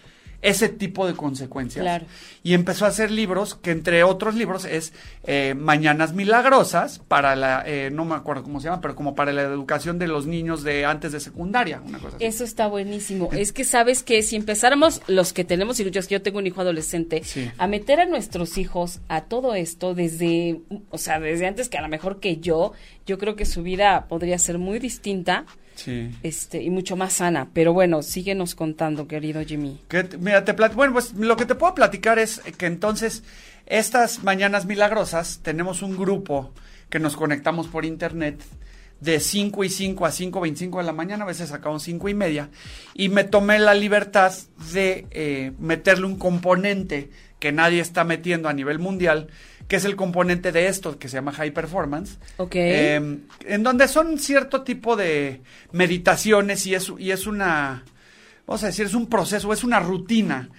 [0.42, 1.82] ese tipo de consecuencias.
[1.82, 2.04] Claro.
[2.42, 4.92] Y empezó a hacer libros, que entre otros libros es
[5.24, 9.32] eh, Mañanas Milagrosas, para la, eh, no me acuerdo cómo se llama, pero como para
[9.32, 12.24] la educación de los niños de antes de secundaria, una cosa así.
[12.26, 13.28] Eso está buenísimo.
[13.32, 16.60] Es que sabes que si empezáramos los que tenemos hijos, yo- yo tengo un hijo
[16.60, 17.48] adolescente, Sí.
[17.56, 21.82] a meter a nuestros hijos a todo esto desde, o sea, desde antes que a
[21.82, 22.72] lo mejor que yo,
[23.06, 25.44] yo creo que su vida podría ser muy distinta,
[25.74, 26.10] Sí.
[26.22, 27.48] este, y mucho más sana.
[27.52, 29.80] Pero bueno, síguenos contando, querido Jimmy.
[29.88, 33.22] Que mira, te bueno, pues lo que te puedo platicar es que entonces
[33.66, 36.52] estas mañanas milagrosas tenemos un grupo
[36.90, 38.42] que nos conectamos por internet
[39.02, 42.50] de 5 y 5 a 5.25 de la mañana, a veces acabamos 5 y media,
[42.94, 44.32] y me tomé la libertad
[44.72, 49.26] de eh, meterle un componente que nadie está metiendo a nivel mundial,
[49.72, 52.18] que es el componente de esto que se llama High Performance.
[52.36, 52.56] Ok.
[52.56, 55.40] Eh, en donde son cierto tipo de
[55.72, 57.82] meditaciones y es, y es una,
[58.46, 60.50] vamos a decir, es un proceso, es una rutina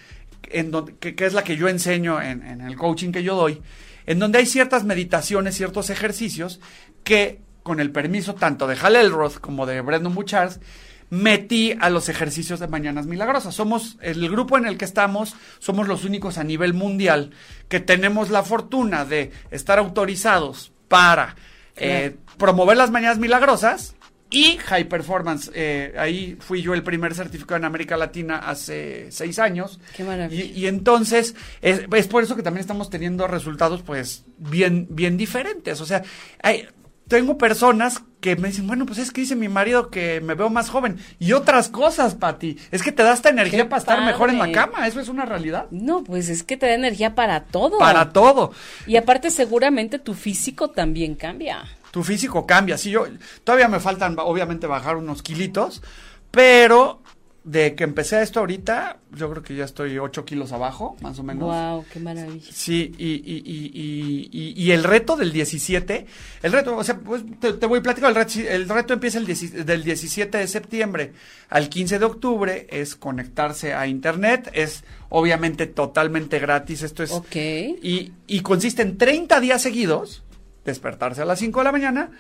[0.50, 3.36] en donde, que, que es la que yo enseño en, en el coaching que yo
[3.36, 3.62] doy,
[4.08, 6.60] en donde hay ciertas meditaciones, ciertos ejercicios
[7.04, 10.60] que, con el permiso tanto de Hal Elroth como de Brendan Buchars,
[11.10, 13.56] metí a los ejercicios de Mañanas Milagrosas.
[13.56, 17.32] Somos el grupo en el que estamos, somos los únicos a nivel mundial
[17.68, 21.36] que tenemos la fortuna de estar autorizados para
[21.76, 23.96] eh, promover las Mañanas Milagrosas
[24.30, 25.52] y High Performance.
[25.54, 29.80] Eh, ahí fui yo el primer certificado en América Latina hace seis años.
[29.96, 30.44] Qué maravilla.
[30.44, 35.18] Y, y entonces, es, es por eso que también estamos teniendo resultados, pues, bien, bien
[35.18, 35.80] diferentes.
[35.82, 36.04] O sea,
[36.42, 36.68] hay,
[37.08, 40.50] tengo personas que me dicen, bueno, pues es que dice mi marido que me veo
[40.50, 40.98] más joven.
[41.20, 42.58] Y otras cosas, Pati.
[42.72, 44.88] Es que te da esta energía Qué para estar mejor en la cama.
[44.88, 45.68] Eso es una realidad.
[45.72, 47.78] No, pues es que te da energía para todo.
[47.78, 48.54] Para todo.
[48.88, 51.66] Y aparte seguramente tu físico también cambia.
[51.92, 52.78] tu físico cambia.
[52.78, 53.06] Sí, yo
[53.44, 55.84] todavía me faltan, obviamente, bajar unos kilitos,
[56.32, 57.03] pero
[57.46, 61.24] de que empecé esto ahorita, yo creo que ya estoy 8 kilos abajo, más o
[61.24, 61.44] menos.
[61.44, 62.50] Wow, qué maravilla.
[62.54, 66.06] Sí, y, y, y, y, y- y el reto del 17,
[66.42, 69.26] el reto, o sea, pues te, voy a platicar, el reto, el reto empieza el
[69.26, 71.12] 10 del 17 de septiembre
[71.50, 77.12] al 15 de octubre, es conectarse a internet, es obviamente totalmente gratis, esto es...
[77.12, 77.36] Ok.
[77.36, 80.24] Y, y consiste en 30 días seguidos,
[80.64, 82.12] despertarse a las 5 de la mañana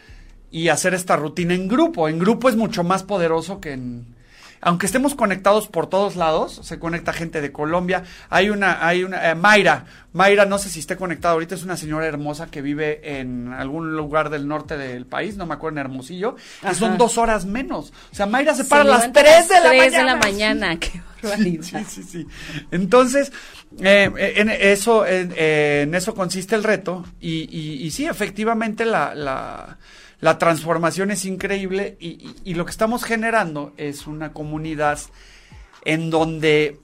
[0.51, 2.09] y hacer esta rutina en grupo.
[2.09, 4.12] En grupo es mucho más poderoso que en...
[4.65, 8.03] Aunque estemos conectados por todos lados, se conecta gente de Colombia.
[8.29, 9.85] Hay una, hay una, eh, Mayra.
[10.13, 13.95] Mayra, no sé si esté conectada ahorita, es una señora hermosa que vive en algún
[13.95, 16.73] lugar del norte del país, no me acuerdo, en Hermosillo, Ajá.
[16.75, 17.91] son dos horas menos.
[18.11, 19.97] O sea, Mayra se para a las levanta 3 de la 3 mañana.
[19.97, 20.79] de la mañana.
[20.79, 21.63] Qué barbaridad.
[21.63, 22.27] Sí, sí, sí.
[22.71, 23.31] Entonces,
[23.81, 27.05] eh, en eso, en, en eso consiste el reto.
[27.19, 29.77] Y, y- y sí, efectivamente, la, la,
[30.23, 31.97] la transformación es increíble.
[31.99, 34.99] Y, y- y lo que estamos generando es una comunidad
[35.85, 36.79] en donde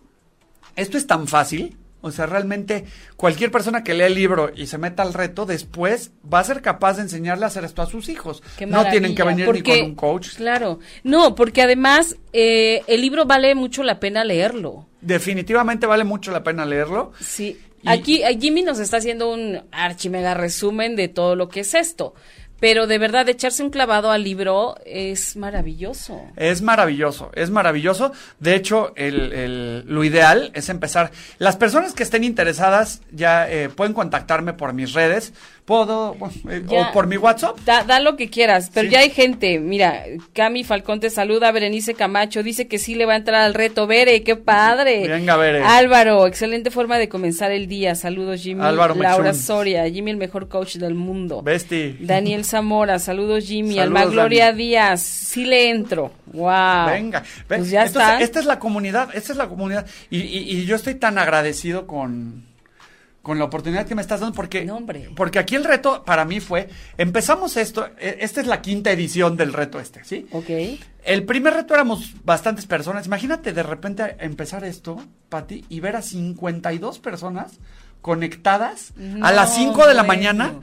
[0.75, 1.78] esto es tan fácil.
[2.02, 2.86] O sea, realmente
[3.17, 6.62] cualquier persona que lea el libro y se meta al reto, después va a ser
[6.62, 8.41] capaz de enseñarle a hacer esto a sus hijos.
[8.67, 10.36] No tienen que venir ni porque- con un coach.
[10.38, 10.80] Claro.
[11.04, 14.88] No, porque además eh, el libro vale mucho la pena leerlo.
[15.02, 17.12] Definitivamente vale mucho la pena leerlo.
[17.19, 17.60] Sí.
[17.86, 22.13] Aquí eh, Jimmy nos está haciendo un archimega resumen de todo lo que es esto.
[22.60, 26.22] Pero de verdad, echarse un clavado al libro es maravilloso.
[26.36, 28.12] Es maravilloso, es maravilloso.
[28.39, 31.12] De hecho, el, el- lo ideal es empezar.
[31.38, 35.34] Las personas que estén interesadas ya eh, pueden contactarme por mis redes,
[35.69, 36.17] puedo
[36.49, 36.89] eh, Ya.
[36.89, 37.60] o por mi WhatsApp.
[37.63, 38.93] Da, da lo que quieras, pero Sí.
[38.93, 39.60] ya hay gente.
[39.60, 40.03] Mira,
[40.34, 43.86] Cami Falcón te saluda, Berenice Camacho dice que sí le va a entrar al reto.
[43.86, 45.08] Bere, qué padre.
[45.08, 45.62] Venga, Bere.
[45.63, 47.93] Álvaro, excelente forma de comenzar el día.
[47.93, 48.63] Saludos, Jimmy.
[48.65, 49.36] Álvaro Laura.
[49.36, 51.43] Soria, Jimmy, el mejor coach del mundo.
[51.43, 51.97] Besti.
[51.99, 53.75] Daniel Zamora, saludos, Jimmy.
[53.75, 54.58] Saludos, Alma Gloria Dani.
[54.58, 56.12] Díaz, sí le entro.
[56.34, 56.88] Wow.
[56.88, 58.21] Venga, ve- Pues ya entonces, está.
[58.23, 59.86] esta es la comunidad, esta es la comunidad.
[60.10, 62.48] Y, y- y yo estoy tan agradecido con,
[63.21, 64.79] con la oportunidad que me estás dando porque, No,
[65.15, 69.36] porque aquí el reto para mí fue, empezamos esto, eh, esta es la quinta edición
[69.38, 70.25] del reto este, ¿sí?
[70.32, 70.49] Ok.
[71.03, 73.08] El primer reto éramos bastantes personas.
[73.08, 77.53] Imagínate de repente empezar esto, Pati, y ver a 52 personas
[78.01, 80.08] conectadas a las No, 5 de la bueno.
[80.08, 80.53] mañana.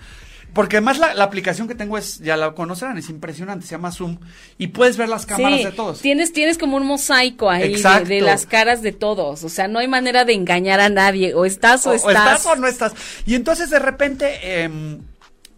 [0.57, 3.93] Porque además la, la aplicación que tengo es, ya la conocerán, es impresionante, se llama
[3.93, 4.17] Zoom.
[4.57, 6.01] Y puedes ver las cámaras Sí, de todos.
[6.01, 9.45] Tienes, tienes como un mosaico ahí de, las caras de todos.
[9.45, 11.35] O sea, no hay manera de engañar a nadie.
[11.35, 12.39] O estás o, o, o estás.
[12.39, 12.95] estás o no estás.
[13.27, 15.03] Y entonces de repente em,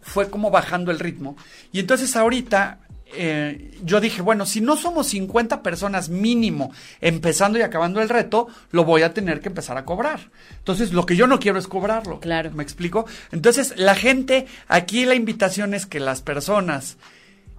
[0.02, 1.36] fue como bajando el ritmo.
[1.70, 2.80] Y entonces ahorita
[3.14, 8.48] eh, yo dije, bueno, si no somos 50 personas mínimo empezando y acabando el reto,
[8.70, 10.30] lo voy a tener que empezar a cobrar.
[10.58, 12.20] Entonces, lo que yo no quiero es cobrarlo.
[12.20, 12.50] Claro.
[12.52, 13.06] ¿Me explico?
[13.32, 16.98] Entonces, la gente, aquí la invitación es que las personas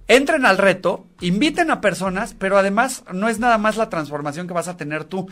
[0.06, 4.54] entren al reto, inviten a personas, pero además no es nada más la transformación que
[4.54, 5.28] vas a tener tú.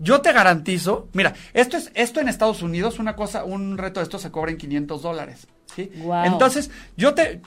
[0.00, 4.04] Yo te garantizo, mira, esto es esto en Estados Unidos, una cosa, un reto de
[4.04, 5.46] esto se cobra en 500 dólares.
[5.74, 5.90] ¿sí?
[5.96, 6.26] Guau.
[6.26, 7.40] Entonces, yo te,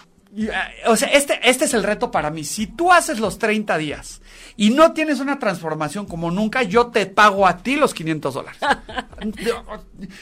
[0.86, 2.44] o sea, este, este es el reto para mí.
[2.44, 4.21] Si tú haces los 30 días
[4.62, 8.60] y no tienes una transformación como nunca, yo te pago a ti los 500 dólares.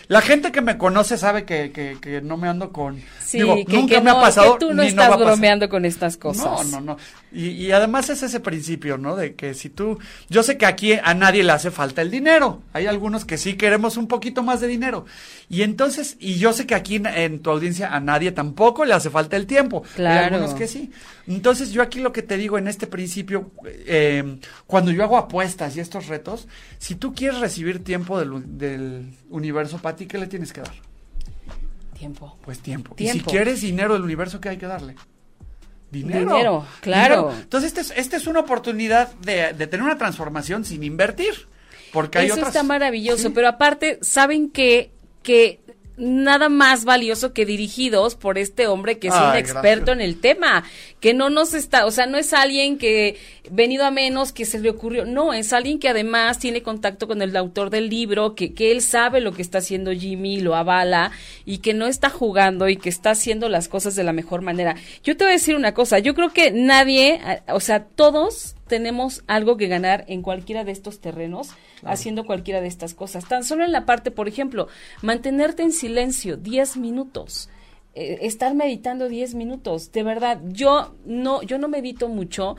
[0.08, 3.02] La gente que me conoce sabe que, que, que no me ando con...
[3.22, 4.54] Sí, digo, que, nunca que me no, ha pasado.
[4.54, 5.26] que tú no ni estás pasar.
[5.26, 6.66] bromeando con estas cosas.
[6.72, 6.98] No, no, no.
[7.32, 9.16] Y, y además es ese principio, ¿no?
[9.16, 10.00] De que si tú,
[10.30, 12.62] yo sé que aquí a nadie le hace falta el dinero.
[12.74, 15.06] Hay algunos que sí queremos un poquito más de dinero.
[15.50, 18.94] Y entonces, y yo sé que aquí en, en tu audiencia a nadie tampoco le
[18.94, 19.84] hace falta el tiempo.
[19.92, 20.36] Hay Claro.
[20.36, 20.92] algunos que sí.
[21.28, 23.52] Entonces yo aquí lo que te digo en este principio,
[23.86, 24.29] eh,
[24.68, 29.78] cuando yo hago apuestas y estos retos, si tú quieres recibir tiempo del, del universo,
[29.80, 30.74] Pati, ¿qué le tienes que dar?
[31.98, 32.38] Tiempo.
[32.44, 32.96] Pues tiempo.
[32.98, 33.32] Y si Tiempo.
[33.32, 34.96] quieres dinero del universo, ¿qué hay que darle?
[35.92, 36.20] Dinero.
[36.20, 37.16] Dinero, claro.
[37.24, 37.42] Dinero.
[37.42, 41.48] Entonces, esta es, esta es una oportunidad de, de tener una transformación sin invertir.
[41.92, 42.50] Porque hay Eso otras.
[42.50, 43.32] está maravilloso, Sí.
[43.34, 44.92] pero aparte, ¿saben qué?
[45.24, 45.60] Que
[46.00, 49.98] nada más valioso que dirigidos por este hombre que es un experto gracias.
[49.98, 50.64] en el tema,
[51.00, 53.18] que no nos está, o sea, no es alguien que
[53.52, 57.22] venido a menos que se le ocurrió, no, es alguien que además tiene contacto con
[57.22, 61.12] el autor del libro, que, que él sabe lo que está haciendo Jimmy, lo avala
[61.46, 64.76] y que no está jugando y que está haciendo las cosas de la mejor manera.
[65.04, 68.56] Yo te voy a decir una cosa, yo creo que nadie, a- o sea, todos
[68.70, 71.50] tenemos algo que ganar en cualquiera de estos terrenos
[71.84, 73.28] haciendo cualquiera de estas cosas.
[73.28, 74.70] Tan solo en la parte, por ejemplo,
[75.02, 77.50] mantenerte en silencio 10 minutos.
[77.96, 82.56] eh, estar meditando 10 minutos, de verdad, yo no, yo no medito mucho,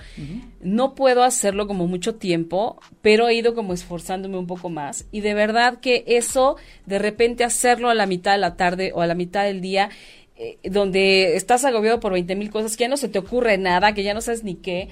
[0.61, 5.21] no puedo hacerlo como mucho tiempo, pero he ido como esforzándome un poco más y
[5.21, 9.07] de verdad que eso, de repente hacerlo a la mitad de la tarde o a
[9.07, 9.89] la mitad del día,
[10.37, 13.95] eh, donde estás agobiado por 20 mil cosas, que ya no se te ocurre nada,
[13.95, 14.89] que ya no sabes ni qué,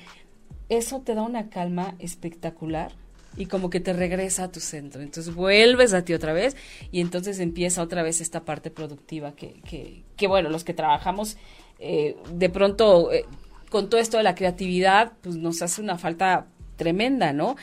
[0.69, 2.93] eso te da una calma espectacular
[3.37, 5.01] y como que te regresa a tu centro.
[5.01, 6.57] Entonces vuelves a ti otra vez
[6.91, 11.37] y entonces empieza otra vez esta parte productiva que, que, que bueno, los que trabajamos
[11.79, 13.25] eh, de pronto eh,
[13.71, 17.57] con todo esto de la creatividad, pues nos hace una falta tremenda, ¿no?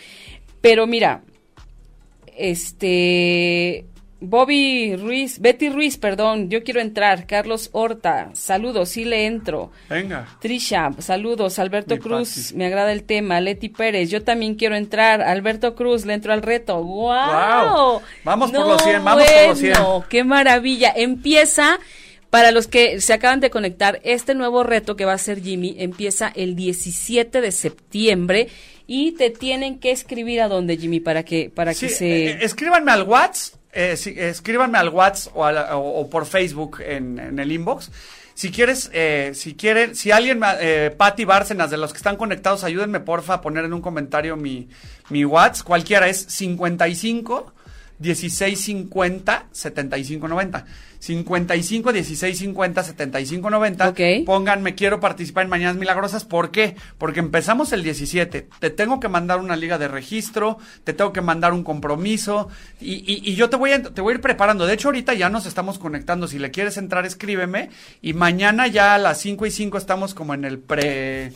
[0.62, 1.24] Pero mira,
[2.36, 3.86] este
[4.27, 7.25] Bobby Ruiz, Betty Ruiz, perdón, yo quiero entrar.
[7.27, 9.71] Carlos Horta, saludos, sí le entro.
[9.89, 10.27] Venga.
[10.41, 11.59] Trisha, saludos.
[11.59, 12.55] Alberto Mi Cruz, Pati.
[12.57, 13.39] me agrada el tema.
[13.41, 15.21] Leti Pérez, yo también quiero entrar.
[15.21, 16.83] Alberto Cruz, le entro al reto.
[16.83, 17.05] ¡Wow!
[17.07, 18.01] ¡Guau!
[18.23, 19.73] Vamos por los 100, vamos por los 100.
[19.73, 20.93] bueno, ¡Qué maravilla!
[20.95, 21.79] Empieza,
[22.29, 25.75] para los que se acaban de conectar, este nuevo reto que va a ser Jimmy
[25.79, 28.47] empieza el 17 de septiembre
[28.88, 32.25] y te tienen que escribir a dónde, Jimmy, para que, para Sí, que se...
[32.27, 37.91] eh, escríbanme al WhatsApp, eh, sí, escríbanme al WhatsApp o, por Facebook en, el inbox.
[38.33, 42.63] Si quieres, eh, si quieren, si alguien, eh, Patti Bárcenas, de los que están conectados,
[42.63, 44.69] ayúdenme porfa a poner en un comentario mi,
[45.09, 47.53] mi WhatsApp, cualquiera es 55
[47.99, 50.65] 1650 7590.
[51.06, 53.89] 55 1650 7590.
[53.89, 54.00] Ok.
[54.26, 56.26] Pónganme, quiero participar en Mañanas Milagrosas.
[56.26, 56.76] ¿Por qué?
[56.98, 58.48] Porque empezamos el 17.
[58.60, 62.50] Te tengo que mandar una liga de registro, te tengo que mandar un compromiso
[62.82, 64.65] y, y- y yo te voy, a, te voy a ir preparando.
[64.65, 66.28] De hecho, ahorita ya nos estamos conectando.
[66.28, 67.70] Si le quieres entrar, escríbeme.
[68.02, 71.32] Y mañana ya a las 5 y 5 estamos como en el pre...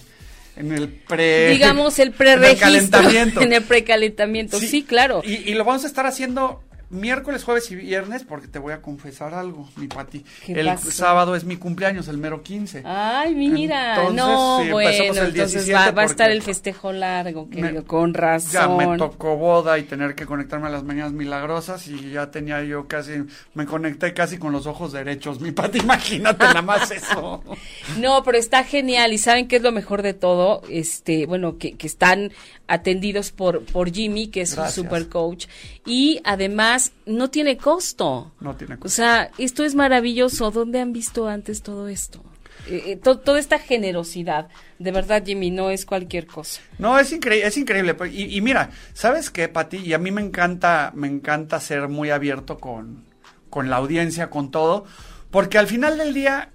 [0.58, 1.52] En el pre...
[1.52, 3.00] digamos el preregistro
[3.42, 7.76] en el precalentamiento sí, claro Y, y lo vamos a estar haciendo miércoles, jueves y
[7.76, 10.26] viernes porque te voy a confesar algo, mi Pati.
[10.46, 10.92] ¿Qué El pasó?
[10.92, 12.84] sábado es mi cumpleaños, el mero 15.
[12.86, 16.42] Ay, mira, Entonces, no, sí, bueno, empezamos el entonces 17 va, va a estar el
[16.42, 18.52] festejo largo, querido, Me- con razón.
[18.52, 22.64] Ya me tocó boda y tener que conectarme a las mañanas milagrosas y ya tenía
[22.64, 23.24] yo casi,
[23.54, 27.44] me conecté casi con los ojos derechos, mi Pati, imagínate nada más eso.
[28.00, 31.74] No, pero está genial y saben qué es lo mejor de todo, este, bueno, que,
[31.74, 32.32] que están
[32.70, 34.78] atendidos por, por Jimmy, que es Gracias.
[34.78, 35.48] un super coach,
[35.86, 38.32] y además no tiene costo.
[38.40, 38.96] No tiene O cosa.
[38.96, 40.52] sea, esto es maravilloso.
[40.52, 42.24] ¿Dónde han visto antes todo esto?
[42.68, 46.62] Eh, eh, to- toda esta generosidad, de verdad, Jimmy, no es cualquier cosa.
[46.78, 47.94] No, es increíble, es increíble.
[47.96, 49.78] pues, Y, y mira, ¿sabes qué, Pati?
[49.78, 53.06] Y a mí me encanta, me encanta ser muy abierto con,
[53.50, 54.86] con la audiencia, con todo,
[55.32, 56.52] porque al final del día,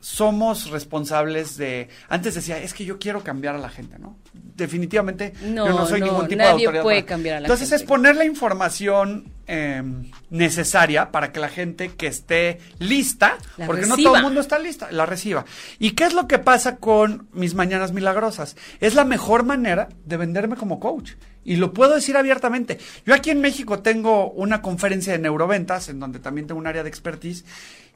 [0.00, 1.88] somos responsables de.
[2.08, 4.16] Antes decía, es que yo quiero cambiar a la gente, ¿no?
[4.32, 6.82] Definitivamente, No, yo no soy no, ningún tipo nadie de autoridad.
[6.82, 7.82] puede para- cambiar a la Entonces gente.
[7.84, 9.82] es poner la información eh,
[10.30, 14.58] necesaria para que la gente que esté lista, La porque no todo el mundo está
[14.58, 15.44] lista, la reciba.
[15.78, 18.56] ¿Y qué es lo que pasa con mis mañanas milagrosas?
[18.80, 21.12] Es la mejor manera de venderme como coach.
[21.46, 22.78] Y lo puedo decir abiertamente.
[23.06, 26.82] Yo aquí en México tengo una conferencia de neuroventas, en donde también tengo un área
[26.82, 27.44] de expertise.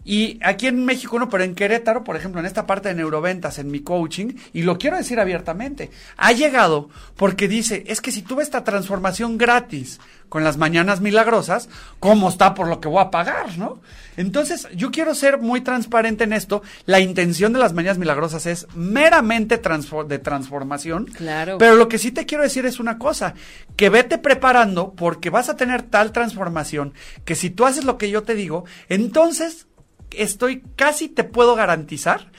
[0.04, 3.58] Y aquí en México no, pero en Querétaro, por ejemplo, en esta parte de neuroventas,
[3.58, 8.22] en mi coaching, y lo quiero decir abiertamente, ha llegado porque dice, es que si
[8.22, 10.00] tuve esta transformación gratis
[10.30, 11.68] con las mañanas milagrosas,
[11.98, 13.82] ¿cómo está por lo que voy a pagar, no?
[14.16, 16.62] Entonces, yo quiero ser muy transparente en esto.
[16.86, 21.06] La intención de las mañanas milagrosas es meramente de transformación.
[21.06, 21.58] Claro.
[21.58, 23.34] Pero lo que sí te quiero decir es una cosa,
[23.76, 28.10] que vete preparando porque vas a tener tal transformación que si tú haces lo que
[28.10, 29.66] yo te digo, entonces
[30.10, 32.30] estoy casi te puedo garantizar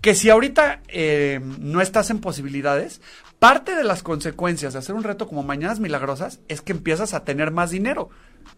[0.00, 3.00] que si ahorita eh, no estás en posibilidades,
[3.38, 7.24] parte de las consecuencias de hacer un reto como Mañanas Milagrosas es que empiezas a
[7.24, 8.08] tener más dinero.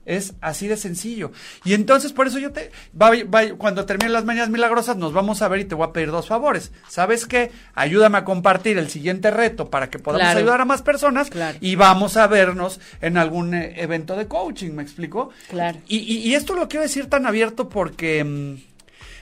[0.05, 1.33] Es así de sencillo.
[1.65, 2.71] Y entonces por eso yo te...
[3.01, 5.93] va- va- cuando terminen las Mañanas Milagrosas nos vamos a ver y te voy a
[5.93, 6.73] pedir dos favores.
[6.89, 7.51] ¿Sabes qué?
[7.75, 10.39] Ayúdame a compartir el siguiente reto para que podamos Claro.
[10.41, 11.59] ayudar a más personas Claro.
[11.61, 15.31] y vamos a vernos en algún eh, evento de coaching, ¿me explico?
[15.49, 15.79] Claro.
[15.89, 18.55] Y, y- y esto lo quiero decir tan abierto porque mm,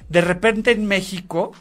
[0.09, 1.53] de repente en México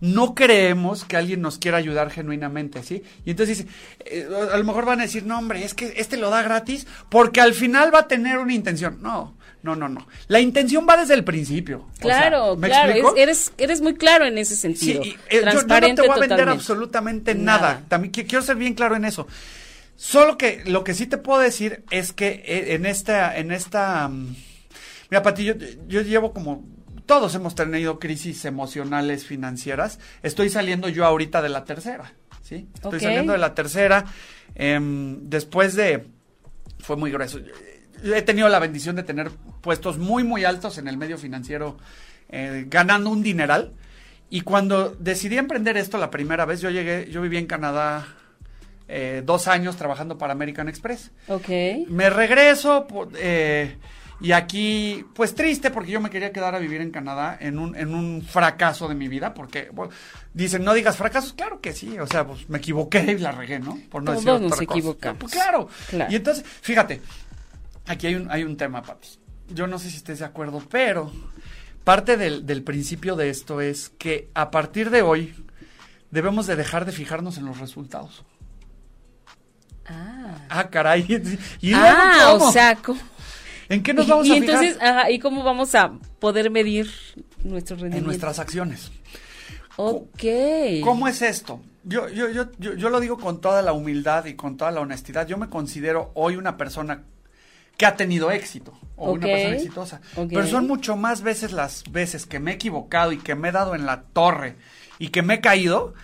[0.00, 3.02] no creemos que alguien nos quiera ayudar genuinamente, ¿sí?
[3.24, 3.70] Y entonces dice,
[4.06, 6.86] eh, a lo mejor van a decir, no hombre, es que este lo da gratis
[7.10, 8.98] porque al final va a tener una intención.
[9.02, 10.06] No, no, no, no.
[10.28, 11.80] La intención va desde el principio.
[11.80, 13.14] O sea, Claro, ¿me claro, explico?
[13.16, 15.02] eres, eres muy claro en ese Sí, sentido.
[15.04, 16.60] y, eh, yo- yo, no Transparente te voy a vender totalmente.
[16.60, 17.60] absolutamente nada.
[17.74, 17.82] Nada.
[17.88, 19.26] También qui- quiero ser bien claro en eso.
[19.96, 24.08] Solo que lo que sí te puedo decir es que eh, en esta, en esta,
[24.08, 24.34] mm,
[25.10, 25.52] mira, Pati, yo,
[25.88, 26.64] yo llevo como,
[27.10, 29.98] todos hemos tenido crisis emocionales financieras.
[30.22, 32.68] Estoy saliendo yo ahorita de la tercera, ¿sí?
[32.72, 34.04] Estoy saliendo de la tercera.
[34.54, 36.06] em, después de,
[36.78, 37.40] fue muy grueso.
[38.04, 41.78] He tenido la bendición de tener puestos muy, muy altos en el medio financiero,
[42.28, 43.72] eh, ganando un dineral.
[44.28, 48.06] Y cuando decidí emprender esto la primera vez, yo llegué, yo viví en Canadá
[48.86, 51.10] eh, dos años trabajando para American Express.
[51.26, 51.48] Ok.
[51.88, 52.86] Me regreso
[53.16, 53.78] eh,
[54.20, 57.74] y aquí, pues triste porque yo me quería quedar a vivir en Canadá en un,
[57.76, 59.92] en un fracaso de mi vida, porque bueno,
[60.34, 63.58] dicen, no digas fracasos, claro que sí, o sea, pues me equivoqué y la regué,
[63.58, 63.78] ¿no?
[63.90, 64.78] Por no decir Todos nos otra cosa.
[64.78, 65.18] equivocamos.
[65.20, 65.68] Pues, claro.
[65.88, 66.12] Claro.
[66.12, 67.00] Y entonces, fíjate,
[67.86, 69.08] aquí hay un, hay un tema, Pati.
[69.48, 71.10] Yo no sé si estés de acuerdo, pero
[71.82, 75.34] parte del, del principio de esto es que a partir de hoy
[76.10, 78.22] debemos de dejar de fijarnos en los resultados.
[79.88, 80.36] Ah.
[80.48, 81.04] Ah, caray.
[81.60, 83.00] ¿Y Ah, o sea, ¿cómo?
[83.70, 84.64] ¿En qué nos vamos y a fijar?
[84.64, 86.90] entonces, ajá, ¿y cómo vamos a poder medir
[87.44, 88.06] nuestro en rendimiento?
[88.08, 88.90] nuestras acciones.
[89.76, 90.24] Ok.
[90.82, 91.60] ¿Cómo es esto?
[91.84, 94.80] Yo, yo, yo, yo, yo lo digo con toda la humildad y con toda la
[94.80, 95.26] honestidad.
[95.26, 97.04] Yo me considero hoy una persona
[97.76, 100.00] que ha tenido éxito o una persona exitosa.
[100.14, 103.52] Pero son mucho más veces las veces que me he equivocado y que me he
[103.52, 104.56] dado en la torre
[104.98, 105.94] y que me he caído.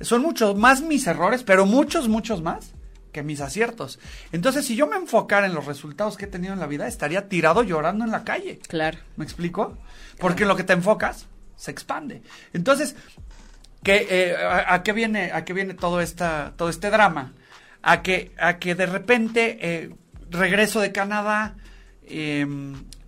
[0.00, 2.72] Son muchos más mis errores, pero muchos, muchos más
[3.18, 3.98] que mis aciertos.
[4.30, 7.28] Entonces, si yo me enfocara en los resultados que he tenido en la vida, estaría
[7.28, 8.60] tirado llorando en la calle.
[8.68, 8.98] Claro.
[9.16, 9.76] ¿Me explico?
[10.18, 12.22] Porque en lo que te enfocas se expande.
[12.52, 12.94] Entonces,
[13.82, 17.32] ¿qué, eh, a, a qué viene, a qué viene todo esta, todo este drama?
[17.82, 19.90] A que, a que de repente eh,
[20.30, 21.56] regreso de Canadá,
[22.04, 22.46] eh,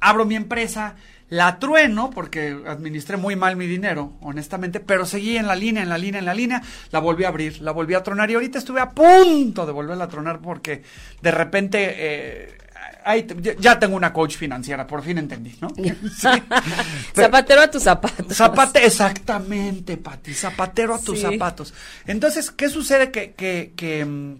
[0.00, 0.96] abro mi empresa,
[1.30, 5.88] la trueno porque administré muy mal mi dinero, honestamente, pero seguí en la línea, en
[5.88, 8.58] la línea, en la línea, la volví a abrir, la volví a tronar y ahorita
[8.58, 10.82] estuve a punto de volverla a tronar porque
[11.22, 12.58] de repente eh,
[13.04, 15.68] ahí te- ya- tengo una coach financiera, por fin entendí, ¿no?
[15.76, 16.28] Sí.
[17.14, 18.36] Zapatero a tus zapatos.
[18.36, 21.26] Zapate, exactamente, Pati, zapatero a tus Sí.
[21.30, 21.72] zapatos.
[22.06, 23.10] Entonces, ¿qué sucede?
[23.12, 24.36] Que, que, que mm,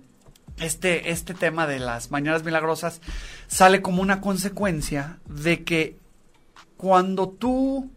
[0.59, 3.01] este, este tema de las mañanas milagrosas
[3.47, 5.97] sale como una consecuencia de que
[6.81, 7.91] cuando tú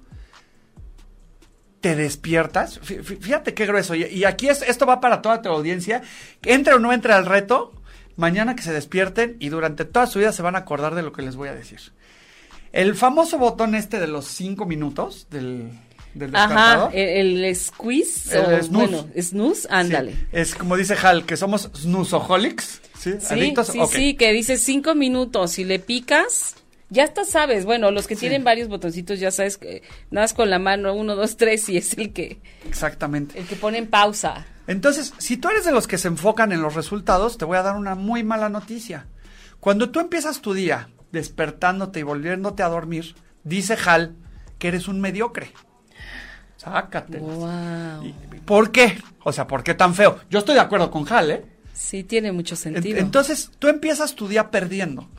[1.79, 5.47] te despiertas, fí- fí- fíjate qué grueso, y, aquí es, esto va para toda tu
[5.49, 6.01] audiencia,
[6.43, 7.73] entre o no entre al reto,
[8.17, 11.13] mañana que se despierten y durante toda su vida se van a acordar de lo
[11.13, 11.79] que les voy a decir.
[12.73, 15.69] El famoso botón este de los cinco minutos del,
[16.13, 18.67] del Ajá, el, el squeeze El o snooze.
[18.69, 20.11] bueno, snooze, ándale.
[20.13, 22.81] Sí, es como dice Hal, que somos snoozoholics.
[22.97, 23.67] Sí, Sí, adictos.
[23.67, 26.55] sí, sí, que dice cinco minutos y le picas,
[26.93, 28.21] ya hasta sabes, bueno, los que Sí.
[28.21, 29.81] tienen varios botoncitos ya sabes que
[30.11, 33.37] nada más con la mano, uno, dos, tres y es el que, Exactamente.
[33.39, 34.45] el que pone en pausa.
[34.67, 37.63] Entonces, si tú eres de los que se enfocan en los resultados, te voy a
[37.63, 39.07] dar una muy mala noticia.
[39.59, 44.15] Cuando tú empiezas tu día despertándote y volviéndote a dormir, dice Hal
[44.59, 45.51] que eres un mediocre.
[46.57, 47.21] Sácatelas.
[47.35, 48.13] Wow.
[48.45, 48.97] ¿Por qué?
[49.23, 50.19] O sea, ¿por qué tan feo?
[50.29, 51.45] Yo estoy de acuerdo con Hal, ¿eh?
[51.73, 52.99] Sí, tiene mucho En- sentido.
[52.99, 55.09] Entonces, tú empiezas tu día perdiendo.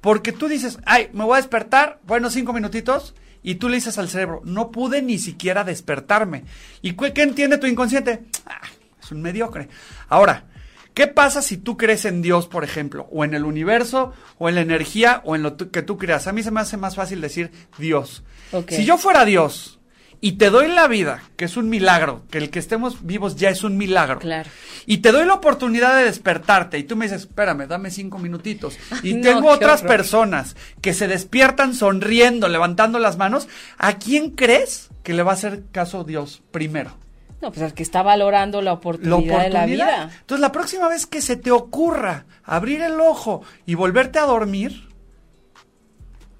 [0.00, 3.98] Porque tú dices, ay, me voy a despertar, bueno, cinco minutitos, y tú le dices
[3.98, 6.44] al cerebro, no pude ni siquiera despertarme.
[6.82, 8.24] ¿Y qué entiende tu inconsciente?
[8.46, 8.60] Ah,
[9.00, 9.68] es un mediocre.
[10.08, 10.46] Ahora,
[10.94, 14.54] ¿qué pasa si tú crees en Dios, por ejemplo, o en el universo, o en
[14.54, 16.26] la energía, o en lo que tú creas?
[16.26, 18.22] A mí se me hace más fácil decir Dios.
[18.68, 19.77] Si yo fuera Dios
[20.20, 23.50] y te doy la vida, que es un milagro, que el que estemos vivos ya
[23.50, 24.18] es un milagro.
[24.18, 24.50] Claro.
[24.84, 28.76] Y te doy la oportunidad de despertarte y tú me dices, espérame, dame cinco minutitos.
[29.04, 29.96] Y no, tengo otras horror.
[29.96, 33.46] personas que se despiertan sonriendo, levantando las manos.
[33.76, 36.96] ¿A quién crees que le va a hacer caso Dios primero?
[37.40, 39.44] No, pues al que está valorando la La oportunidad, oportunidad.
[39.44, 40.10] de la vida.
[40.20, 44.88] Entonces, la próxima vez que se te ocurra abrir el ojo y volverte a dormir,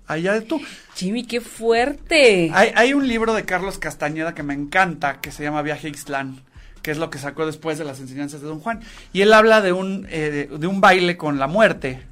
[0.09, 0.61] allá de tú.
[0.99, 2.51] Jimmy, qué fuerte.
[2.53, 5.90] Hay, hay un libro de Carlos Castañeda que me encanta, que se llama Viaje a
[5.90, 6.42] Ixtlán,
[6.82, 8.80] que es lo que sacó después de las enseñanzas de Don Juan.
[9.12, 12.03] Y él habla de un, eh, de, de un baile con la muerte.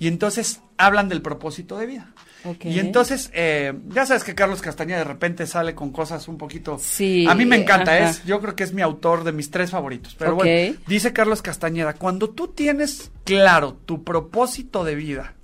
[0.00, 2.10] Y entonces hablan del propósito de vida.
[2.62, 6.78] Y entonces, eh, ya sabes que Carlos Castañeda de repente sale con cosas un poquito...
[6.78, 8.10] Sí, A mí me encanta, ajá.
[8.10, 10.14] es, yo creo que es mi autor de mis tres favoritos.
[10.18, 10.38] Pero Ok.
[10.40, 15.34] bueno, dice Carlos Castañeda, cuando tú tienes claro tu propósito de vida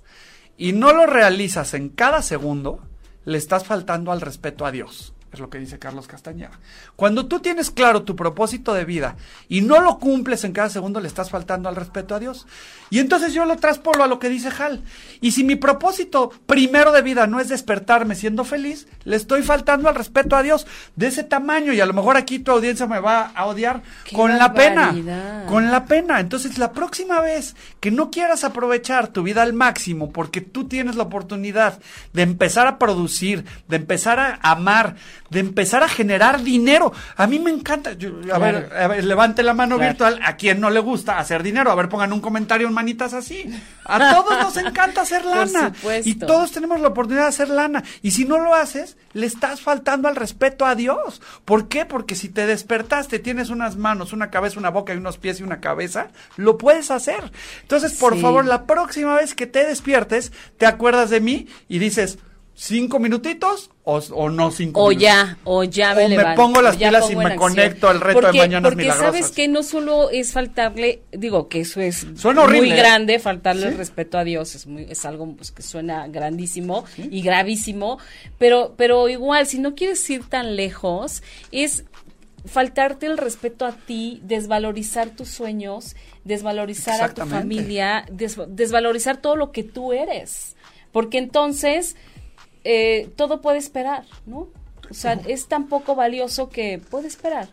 [0.61, 2.81] y no lo realizas en cada segundo,
[3.25, 5.11] le estás faltando al respeto a Dios.
[5.33, 6.51] Es lo que dice Carlos Castañeda.
[6.95, 9.15] Cuando tú tienes claro tu propósito de vida
[9.49, 12.45] y no lo cumples en cada segundo, le estás faltando al respeto a Dios.
[12.91, 14.83] Y entonces yo lo traspolo a lo que dice Hal.
[15.21, 19.87] Y si mi propósito primero de vida no es despertarme siendo feliz, le estoy faltando
[19.89, 21.71] al respeto a Dios de ese tamaño.
[21.73, 24.93] Y a lo mejor aquí tu audiencia me va a odiar ¡Qué con la pena.
[25.47, 26.19] Con la pena.
[26.19, 30.95] Entonces, la próxima vez que no quieras aprovechar tu vida al máximo porque tú tienes
[30.97, 31.79] la oportunidad
[32.13, 34.95] de empezar a producir, de empezar a amar,
[35.29, 36.91] de empezar a generar dinero.
[37.15, 37.93] A mí me encanta.
[37.93, 38.41] yo- a, Claro.
[38.41, 39.91] ver, a ver, levante la mano Claro.
[39.91, 40.19] virtual.
[40.25, 41.71] ¿A quien no le gusta hacer dinero?
[41.71, 43.45] A ver, pongan un comentario en manitas así.
[43.85, 45.73] A todos nos encanta hacer lana.
[46.03, 47.83] Y todos tenemos la oportunidad de hacer lana.
[48.01, 51.21] Y si no lo haces, le estás faltando al respeto a Dios.
[51.45, 51.85] ¿Por qué?
[51.85, 55.43] Porque si te despertaste, tienes unas manos, una cabeza, una boca y unos pies y
[55.43, 56.07] una cabeza,
[56.37, 57.31] lo puedes hacer.
[57.61, 58.21] Entonces, por Sí.
[58.21, 62.17] favor, la próxima vez que te despiertes, te acuerdas de mí y dices,
[62.53, 65.01] ¿cinco minutitos o, o no cinco O minutos?
[65.03, 67.37] ya, o ya me O me levanto, pongo las pilas y me acción.
[67.39, 69.13] conecto al reto de porque, Mañanas porque Milagrosas.
[69.13, 73.71] sabes que no solo es faltarle, digo que eso es Suena muy grande, faltarle el
[73.71, 73.77] Sí.
[73.77, 77.97] respeto a Dios es muy, es algo pues, que suena grandísimo y gravísimo,
[78.37, 81.85] pero, pero igual si no quieres ir tan lejos es
[82.45, 89.35] faltarte el respeto a ti, desvalorizar tus sueños, desvalorizar a tu familia, des- desvalorizar todo
[89.35, 90.55] lo que tú eres,
[90.91, 91.95] porque entonces
[92.63, 94.47] eh, todo puede esperar, ¿no?
[94.89, 97.47] O sea, es tan poco valioso que puede esperar.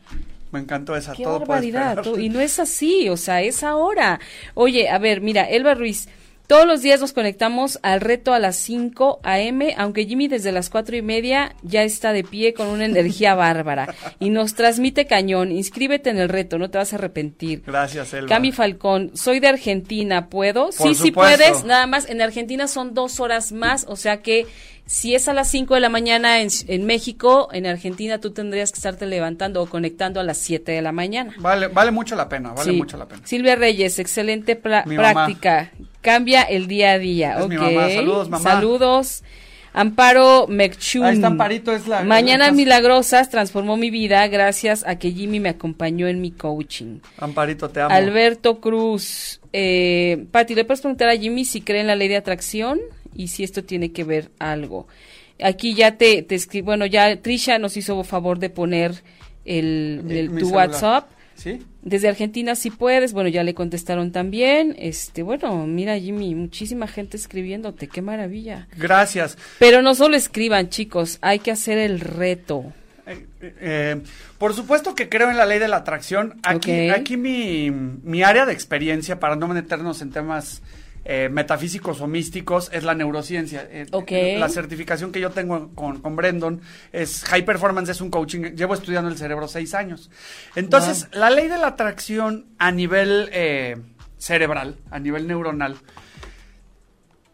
[0.51, 1.13] Me encantó esa.
[1.13, 1.99] Qué todo puede barbaridad.
[1.99, 2.05] esperar.
[2.05, 4.19] tú- Y no es así, o sea, es ahora.
[4.55, 6.09] Oye, a ver, mira, Elba Ruiz,
[6.49, 10.71] todos los días nos conectamos al reto a las 5 a.m., aunque Jimmy desde las
[10.71, 15.53] cuatro y media ya está de pie con una energía bárbara y nos transmite cañón.
[15.53, 17.63] Inscríbete en el reto, no te vas a arrepentir.
[17.67, 18.29] Gracias, Elba.
[18.29, 20.73] Cami Falcón, soy de Argentina, ¿puedo?
[20.73, 21.37] sí, sí supuesto.
[21.45, 24.47] puedes, nada más, en Argentina son dos horas más, o sea que
[24.87, 28.73] si es a las 5 de la mañana en, en México, en Argentina tú tendrías
[28.73, 31.35] que estarte levantando o conectando a las 7 de la mañana.
[31.41, 32.77] Vale, vale mucho la pena, vale Sí.
[32.79, 33.21] mucho la pena.
[33.27, 35.27] Silvia Reyes, excelente Mi mamá.
[36.13, 37.35] Cambia el día a día.
[37.39, 37.49] Es ok.
[37.51, 37.89] mi mamá.
[37.91, 38.51] Saludos, mamá.
[38.51, 39.23] Saludos.
[39.75, 41.05] Amparo Mechun.
[41.05, 45.41] Ahí está Amparito, es la- Mañanas es- milagrosas transformó mi vida gracias a que Jimmy
[45.41, 47.01] me acompañó en mi coaching.
[47.19, 47.95] Amparito, te amo.
[47.95, 49.41] Alberto Cruz.
[49.53, 52.81] Eh, Pati, ¿le puedes preguntar a Jimmy si cree en la ley de atracción
[53.15, 54.89] y si esto tiene que ver algo?
[55.41, 59.03] Aquí ya te, te escribo, bueno, ya Trisha nos hizo favor de poner
[59.45, 60.69] el, el- tu celular.
[60.71, 61.11] WhatsApp.
[61.39, 61.65] ¿Sí?
[61.83, 64.75] Desde Argentina si puedes, bueno, ya le contestaron también.
[64.77, 68.67] Este, bueno, mira Jimmy, muchísima gente escribiéndote, qué maravilla.
[68.77, 69.39] Gracias.
[69.61, 72.73] Pero no solo escriban, chicos, hay que hacer el reto.
[73.07, 74.03] Eh, eh,
[74.37, 76.41] por supuesto que creo en la ley de la atracción.
[76.43, 80.61] Aquí, aquí mi, mi área de experiencia, para no meternos en temas
[81.05, 83.67] eh, metafísicos o místicos, es la neurociencia.
[83.71, 84.13] Eh, Ok.
[84.39, 86.61] La certificación que yo tengo con, con Brendon
[86.93, 88.55] es High Performance, es un coaching.
[88.55, 90.11] Llevo estudiando el cerebro seis años.
[90.55, 93.77] Entonces, la ley de la atracción a nivel eh,
[94.19, 95.77] cerebral, a nivel neuronal,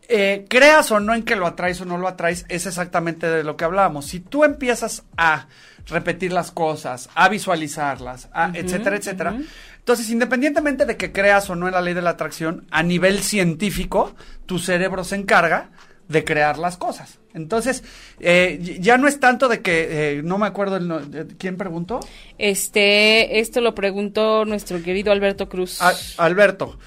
[0.08, 3.42] eh, creas o no en que lo atraes o no lo atraes, es exactamente de
[3.42, 4.06] lo que hablábamos.
[4.06, 5.48] Si tú empiezas a
[5.87, 9.37] repetir las cosas, a visualizarlas, a etcétera, etcétera,
[9.78, 13.22] entonces independientemente de que creas o no en la ley de la atracción, a nivel
[13.22, 14.14] científico,
[14.47, 15.70] tu cerebro se encarga
[16.09, 17.18] de crear las cosas.
[17.32, 17.82] Entonces,
[18.20, 21.57] eh, ya no es tanto de que, eh, no me acuerdo el no- de- quién
[21.57, 22.01] preguntó.
[22.39, 25.80] Este, esto lo preguntó nuestro querido Alberto Cruz.
[25.82, 26.78] A- Alberto,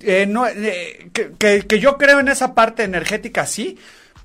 [0.00, 3.76] eh, no, eh, que, que- que yo creo en esa parte energética, sí,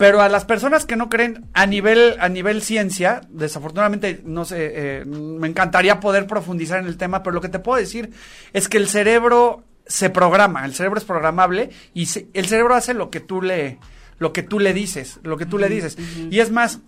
[0.02, 4.72] pero a las personas que no creen a nivel, a nivel ciencia, desafortunadamente, no sé,
[4.74, 8.10] eh, me encantaría poder profundizar en el tema, pero lo que te puedo decir
[8.52, 12.95] es que el cerebro se programa, el cerebro es programable y se- el cerebro hace
[12.95, 13.78] lo que tú le,
[14.18, 15.97] lo que tú le dices, lo que tú le dices.
[16.32, 16.80] Y es más,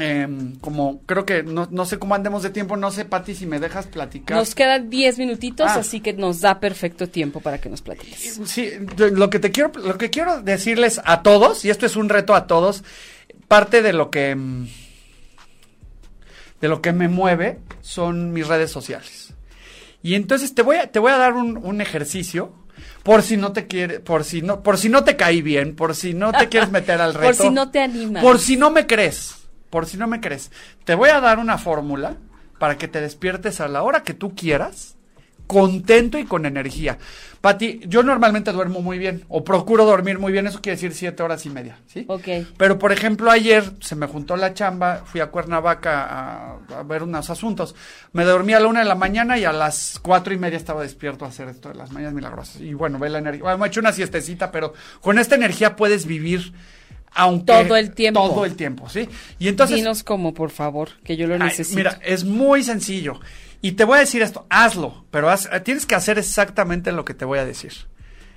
[0.00, 3.46] em, como creo que no, no sé cómo andemos de tiempo, no sé, Pati, si
[3.46, 4.36] me dejas platicar.
[4.36, 5.80] Nos quedan 10 minutitos, Ah.
[5.80, 8.40] así que nos da perfecto tiempo para que nos platiques.
[8.44, 12.08] Sí, lo que te quiero, lo que quiero decirles a todos, y esto es un
[12.08, 12.82] reto a todos,
[13.48, 14.66] parte de lo que mm,
[16.60, 19.34] de lo que me mueve son mis redes sociales.
[20.02, 22.52] Y entonces te voy a, te voy a dar un, un ejercicio
[23.02, 25.94] por si no te quiere, por si no, por si no te caí bien, por
[25.94, 27.26] si no te quieres meter al reto.
[27.26, 28.22] Por si no te animas.
[28.22, 29.34] Por si no me crees,
[29.74, 30.52] por si no me crees.
[30.84, 32.14] Te voy a dar una fórmula
[32.60, 34.94] para que te despiertes a la hora que tú quieras,
[35.48, 36.96] contento y con energía.
[37.40, 41.24] Pati, yo normalmente duermo muy bien, o procuro dormir muy bien, eso quiere decir siete
[41.24, 42.04] horas y media, ¿sí?
[42.06, 42.28] Ok.
[42.56, 47.02] Pero, por ejemplo, ayer se me juntó la chamba, fui a Cuernavaca a, a ver
[47.02, 47.74] unos asuntos.
[48.12, 50.82] Me dormí a la una de la mañana y a las cuatro y media estaba
[50.82, 52.60] despierto a hacer esto de las mañanas milagrosas.
[52.60, 53.42] Y bueno, ve la energía.
[53.42, 56.52] Bueno, me he hecho una siestecita, pero con esta energía puedes vivir
[57.14, 57.46] aunque...
[57.64, 58.28] Todo el tiempo.
[58.28, 59.08] Todo el tiempo, ¿sí?
[59.38, 59.76] Y entonces...
[59.76, 61.76] Dinos cómo, por favor, que yo lo Ay, necesito.
[61.76, 63.20] mira, es muy sencillo.
[63.62, 67.14] Y te voy a decir esto, hazlo, pero haz- tienes que hacer exactamente lo que
[67.14, 67.72] te voy a decir.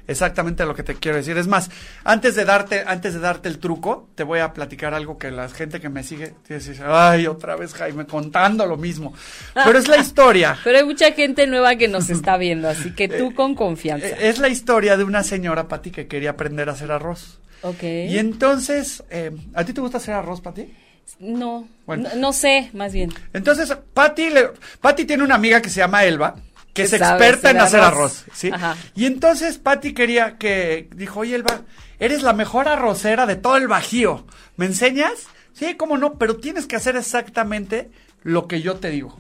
[0.10, 1.38] Exactamente lo que te quiero decir.
[1.38, 1.70] Es más,
[2.06, 5.50] antes de darte, antes de darte el truco, te voy a platicar algo que la
[5.50, 9.14] gente que me sigue dice, ay, otra vez Jaime contando lo mismo.
[9.54, 10.58] Pero es la historia.
[10.64, 14.08] Pero hay mucha gente nueva que nos está viendo, así que tú con confianza.
[14.08, 17.40] Eh, Es la historia de una señora, Pati, que quería aprender a hacer arroz.
[17.62, 17.84] Ok.
[17.84, 20.74] Y entonces, eh, ¿a ti te gusta hacer arroz, Pati?
[21.20, 22.10] No, Bueno.
[22.10, 23.14] no, no sé, más bien.
[23.34, 24.50] Entonces, Patty, le-
[24.82, 26.36] Patty tiene una amiga que se llama Elba,
[26.74, 28.26] que es experta en hacer hacer arroz.
[28.34, 28.50] ¿sí?
[28.54, 28.76] Ajá.
[28.94, 31.62] Y entonces Patty quería que, dijo, oye Elba,
[32.00, 34.28] eres la mejor arrocera de todo el Bajío,
[34.58, 35.28] ¿me enseñas?
[35.54, 37.90] Sí, cómo no, pero tienes que hacer exactamente
[38.22, 39.18] lo que yo te digo.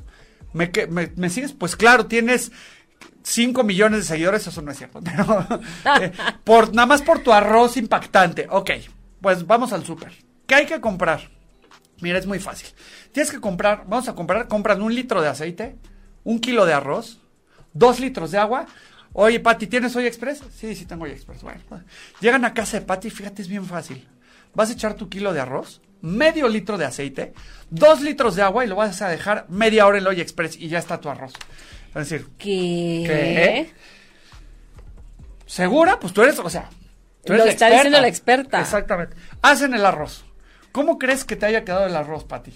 [0.54, 1.54] ¿Me, que- me, me sigues?
[1.54, 2.52] Pues claro, tienes
[3.28, 5.46] 5 millones de seguidores, eso no es cierto, pero
[6.02, 6.12] eh,
[6.46, 8.48] por, nada más por tu arroz impactante.
[8.50, 8.72] Ok,
[9.22, 10.14] pues vamos al súper.
[10.46, 11.30] ¿Qué hay que comprar?
[12.00, 12.70] Mira, es muy fácil.
[13.12, 15.76] Tienes que comprar, vamos a comprar, compran un litro de aceite,
[16.24, 17.20] un kilo de arroz,
[17.74, 18.66] dos litros de agua.
[19.12, 20.42] Oye, Pati, ¿tienes hoy express?
[20.56, 21.42] Sí, sí tengo hoy express.
[21.42, 21.82] Pues,
[22.22, 24.08] llegan a casa de Pati, fíjate, es bien fácil.
[24.54, 27.34] Vas a echar tu kilo de arroz, medio litro de aceite,
[27.70, 30.56] dos litros de agua y lo vas a dejar media hora en el Oye Express
[30.56, 31.34] y ya está tu arroz.
[31.90, 33.04] Es decir, ¿Qué?
[33.06, 33.72] ¿Qué?
[35.46, 36.00] ¿segura?
[36.00, 36.70] Pues tú eres, o sea,
[37.26, 38.62] tú eres Lo la está diciendo la experta.
[38.62, 39.16] Exactamente.
[39.42, 40.26] Hacen el arroz.
[40.72, 42.54] ¿Cómo crees que te haya quedado el arroz, Pati?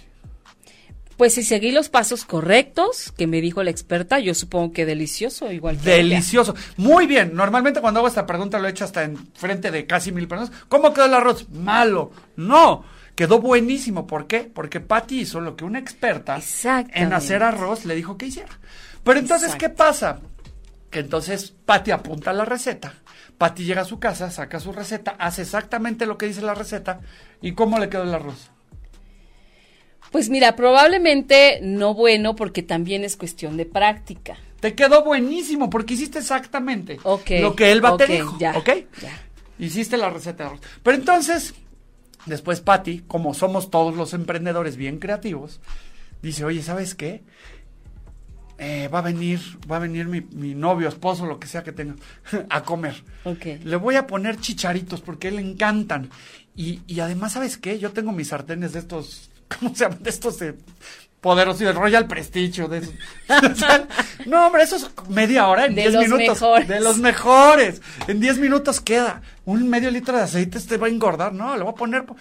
[1.17, 5.51] Pues si seguí los pasos correctos que me dijo la experta, yo supongo que delicioso,
[5.51, 6.15] igual que ella.
[6.15, 6.55] Delicioso.
[6.77, 7.36] Muy bien.
[7.36, 10.51] Normalmente cuando hago esta pregunta lo he hecho hasta en frente de casi mil personas.
[10.67, 11.47] ¿Cómo quedó el arroz?
[11.49, 12.11] Malo.
[12.38, 12.84] No.
[13.13, 14.07] Quedó buenísimo.
[14.07, 14.49] ¿Por qué?
[14.51, 18.59] Porque Patty hizo lo que una experta en hacer arroz le dijo que hiciera.
[19.04, 20.20] Pero entonces, ¿qué pasa?
[20.89, 22.93] Que entonces Patty apunta la receta.
[23.38, 26.99] Patty llega a su casa, saca su receta, hace exactamente lo que dice la receta.
[27.41, 28.52] ¿Y cómo le quedó el arroz?
[30.12, 34.38] Pues mira, probablemente no bueno porque también es cuestión de práctica.
[34.60, 38.38] Te quedó buenísimo porque hiciste exactamente lo que Elba te ok, dijo.
[38.39, 38.70] ya, ¿Ok?
[39.02, 39.20] ya.
[39.58, 40.62] Hiciste la receta de arroz.
[40.84, 41.56] Pero entonces,
[42.26, 45.62] después Patty, como somos todos los emprendedores bien creativos,
[46.22, 47.24] dice, oye, ¿sabes qué?
[48.64, 49.39] Eh, va a venir,
[49.70, 51.95] va a venir mi, mi novio, esposo, lo que sea que tenga,
[52.49, 53.03] a comer.
[53.24, 53.45] Ok.
[53.64, 56.09] Le voy a poner chicharitos porque a él le encantan.
[56.55, 57.80] Y, y además, ¿sabes qué?
[57.80, 60.03] Yo tengo mis sartenes de estos, ¿cómo se llaman?
[60.03, 60.53] De estos de
[61.22, 62.93] poderosos, de Royal Prestige, o de esos.
[64.28, 66.28] No, hombre, eso es media hora, en De 10 los minutos.
[66.41, 66.68] mejores.
[66.68, 67.82] De los mejores.
[68.07, 69.24] En 10 minutos queda.
[69.45, 71.34] Un medio litro de aceite te va a engordar.
[71.34, 72.05] No, le voy a poner.
[72.05, 72.16] po-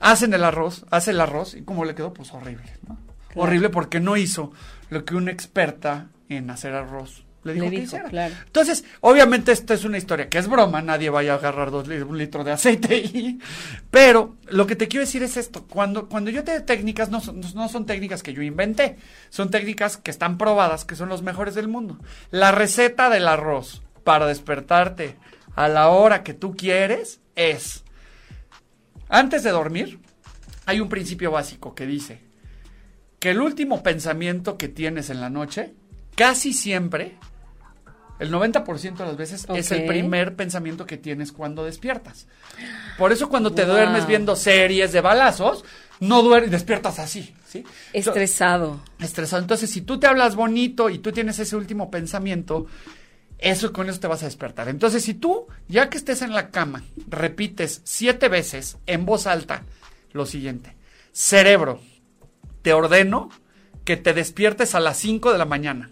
[0.00, 2.98] Hacen el arroz, hace el arroz, y como le quedó, pues horrible, ¿no?
[3.28, 3.42] Claro.
[3.42, 4.52] Horrible porque no hizo
[4.90, 8.10] lo que una experta en hacer arroz le dijo Le que dijo, hiciera.
[8.10, 8.34] claro.
[8.44, 11.96] Entonces, obviamente esta es una historia que es broma, nadie vaya a agarrar dos, li-
[12.02, 13.38] un litro de aceite y...
[13.90, 17.20] Pero lo que te quiero decir es esto, cuando, cuando yo te doy técnicas, no
[17.20, 18.98] son, no son técnicas que yo inventé,
[19.30, 21.98] son técnicas que están probadas, que son los mejores del mundo.
[22.30, 25.16] La receta del arroz para despertarte
[25.56, 27.84] a la hora que tú quieres es,
[29.08, 29.98] antes de dormir,
[30.66, 32.20] hay un principio básico que dice
[33.20, 35.74] que el último pensamiento que tienes en la noche,
[36.16, 37.16] casi siempre,
[38.18, 42.26] El 90% de las veces es el primer pensamiento que tienes cuando despiertas.
[42.98, 43.72] Por eso cuando te Wow.
[43.72, 45.64] duermes viendo series de balazos,
[46.00, 47.64] no duermes, despiertas así, ¿sí?
[47.94, 48.82] Estresado.
[48.98, 49.40] estresado.
[49.40, 52.66] Entonces, si tú te hablas bonito y tú tienes ese último pensamiento,
[53.38, 54.68] eso con eso te vas a despertar.
[54.68, 59.62] Entonces, si tú, ya que estés en la cama, repites siete veces en voz alta
[60.12, 60.76] lo siguiente:
[61.12, 61.80] Cerebro,
[62.62, 63.30] te ordeno
[63.84, 65.90] que te despiertes a las 5 de la mañana,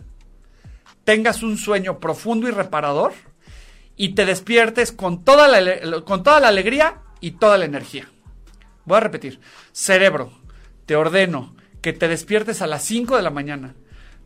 [1.05, 3.13] tengas un sueño profundo y reparador
[3.97, 8.09] y te despiertes con toda la, con toda la alegría y toda la energía.
[8.85, 9.41] Voy a repetir.
[9.73, 10.33] Cerebro,
[10.87, 13.75] te ordeno que te despiertes a las 5 de la mañana,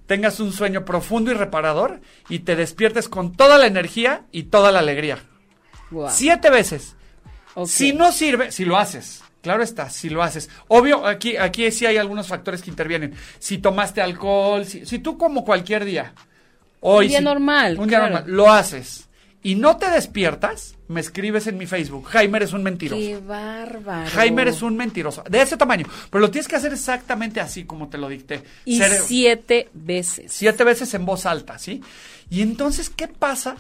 [0.07, 4.73] tengas un sueño profundo y reparador y te despiertes con toda la energía y toda
[4.73, 5.19] la alegría.
[5.91, 6.09] Wow.
[6.11, 6.97] Siete veces.
[7.67, 9.23] Si no sirve, si lo haces.
[9.43, 10.49] Claro está, si lo haces.
[10.69, 13.15] Obvio, aquí, aquí sí hay algunos factores que intervienen.
[13.39, 16.15] Si tomaste alcohol, si, si tú como cualquier día.
[16.81, 18.15] Hoy, Un día si- normal, Un día claro.
[18.15, 18.33] normal.
[18.33, 19.09] Lo haces.
[19.45, 22.07] Y no te despiertas, me escribes en mi Facebook.
[22.07, 23.01] Jaime es un mentiroso.
[23.03, 24.09] Qué bárbaro.
[24.11, 25.25] Jaime es un mentiroso.
[25.29, 25.85] De ese tamaño.
[26.11, 28.45] Pero lo tienes que hacer exactamente así como te lo dicté.
[28.65, 30.31] Y siete veces.
[30.33, 31.83] siete veces en voz alta, ¿sí?
[32.31, 33.57] Y entonces, ¿qué pasa?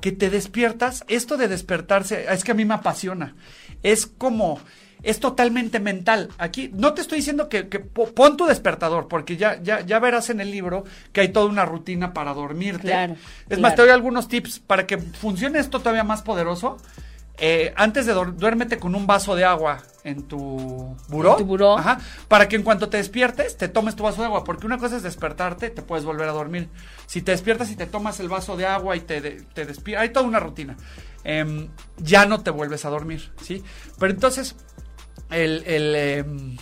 [0.00, 3.34] Que te despiertas, esto de despertarse, es que a mí me apasiona.
[3.82, 4.58] Es como,
[5.02, 6.28] es totalmente mental.
[6.38, 9.98] Aquí, no te estoy diciendo que, que po- pon tu despertador, porque ya, ya, ya
[9.98, 12.88] verás en el libro que hay toda una rutina para dormirte.
[12.88, 13.16] Claro,
[13.48, 16.76] Es más, te doy algunos tips para que funcione esto todavía más poderoso.
[17.42, 21.30] Eh, antes de duérmete con un vaso de agua en tu buró.
[21.32, 21.78] En tu buró.
[21.78, 21.98] Ajá,
[22.28, 24.44] para que en cuanto te despiertes, te tomes tu vaso de agua.
[24.44, 26.68] Porque una cosa es despertarte, te puedes volver a dormir.
[27.06, 30.10] Si te despiertas y te tomas el vaso de agua y te, te despiertas, hay
[30.12, 30.76] toda una rutina.
[31.24, 33.64] Em, ya no te vuelves a dormir, ¿sí?
[33.98, 34.54] Pero entonces,
[35.30, 36.56] el, el, em,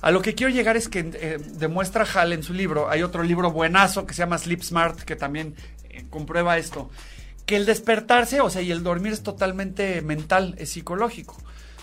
[0.00, 3.22] a lo que quiero llegar es que eh, demuestra Hal en su libro, hay otro
[3.22, 5.54] libro buenazo que se llama Sleep Smart, que también
[5.90, 6.90] eh, comprueba esto,
[7.46, 11.36] que el despertarse, o sea, y el dormir es totalmente mental, es psicológico.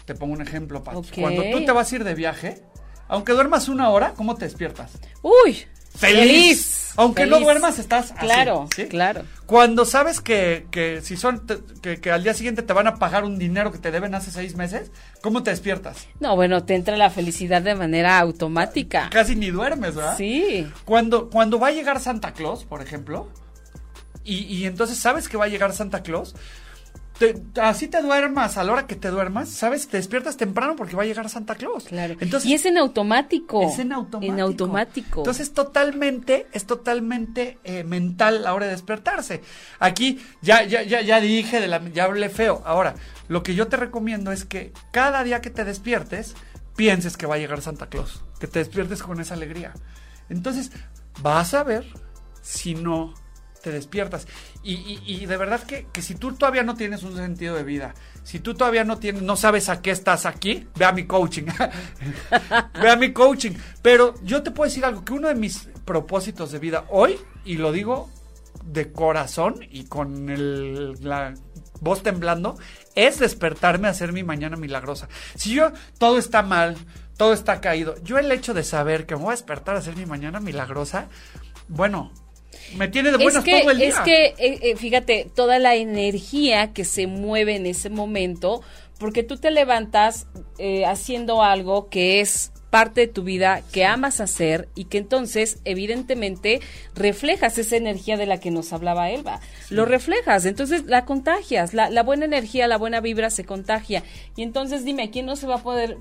[0.05, 0.95] Te pongo un ejemplo, Pat.
[0.95, 1.07] Ok.
[1.19, 2.63] Cuando tú te vas a ir de viaje,
[3.07, 4.93] aunque duermas una hora, ¿cómo te despiertas?
[5.21, 5.65] Uy.
[5.97, 6.73] Feliz.
[6.99, 8.85] Aunque no duermas, estás así, Claro, ¿sí?
[8.87, 9.21] claro.
[9.45, 12.95] Cuando sabes que, que si son te- que, que al día siguiente te van a
[12.95, 14.89] pagar un dinero que te deben hace seis meses,
[15.21, 16.07] ¿cómo te despiertas?
[16.19, 19.09] No, bueno, te entra la felicidad de manera automática.
[19.11, 20.17] Casi ni duermes, ¿verdad?
[20.17, 20.67] Sí.
[20.85, 23.29] Cuando, cuando va a llegar Santa Claus, por ejemplo,
[24.23, 26.33] y, y entonces sabes que va a llegar Santa Claus,
[27.19, 30.95] te- así te duermas, a la hora que te duermas, sabes, te despiertas temprano porque
[30.95, 31.85] va a llegar Santa Claus.
[31.85, 32.15] Claro.
[32.19, 33.61] Entonces, y es en automático.
[33.63, 34.33] es en automático.
[34.33, 35.19] En automático.
[35.21, 39.41] Entonces, totalmente, es totalmente eh, mental la hora de despertarse.
[39.79, 42.61] Aquí, ya, ya, ya, ya dije, de la, ya hablé feo.
[42.65, 42.95] Ahora,
[43.27, 46.35] lo que yo te recomiendo es que cada día que te despiertes,
[46.75, 48.23] pienses que va a llegar Santa Claus.
[48.39, 49.73] Que te despiertes con esa alegría.
[50.29, 50.71] Entonces,
[51.21, 51.85] vas a ver
[52.41, 53.13] si no
[53.61, 54.27] te despiertas.
[54.63, 57.93] Y, de verdad que, que si tú todavía no tienes un sentido de vida,
[58.23, 61.45] si tú todavía no tienes, no sabes a qué estás aquí, ve a mi coaching.
[62.81, 63.51] ve a mi coaching.
[63.81, 67.55] Pero yo te puedo decir algo, que uno de mis propósitos de vida hoy, y
[67.55, 68.09] lo digo
[68.65, 70.27] de corazón y con
[71.01, 71.33] la
[71.79, 72.57] voz temblando,
[72.95, 75.07] es despertarme a hacer mi mañana milagrosa.
[75.35, 76.75] Si yo todo está mal,
[77.15, 79.95] todo está caído, yo el hecho de saber que me voy a despertar a hacer
[79.95, 81.07] mi mañana milagrosa,
[81.67, 82.11] bueno,
[82.75, 83.87] me tiene de buenas es que, todo el día.
[83.89, 88.61] es que eh, eh, fíjate, toda la energía que se mueve en ese momento,
[88.99, 94.19] porque tú te levantas eh, haciendo algo que es parte de tu vida, que amas
[94.19, 96.59] hacer y que entonces evidentemente
[96.95, 99.39] reflejas esa energía de la que nos hablaba Elba.
[99.69, 104.03] Lo reflejas, entonces la contagias, la, la buena energía, la buena vibra se contagia.
[104.35, 105.97] Y entonces dime, ¿quién no se va a poder,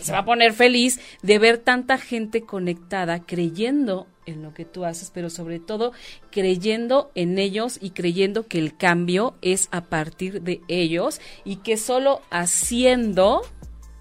[0.00, 4.84] se va a poner feliz de ver tanta gente conectada, creyendo en lo que tú
[4.84, 5.92] haces, pero sobre todo
[6.30, 11.76] creyendo en ellos y creyendo que el cambio es a partir de ellos y que
[11.76, 13.42] solo haciendo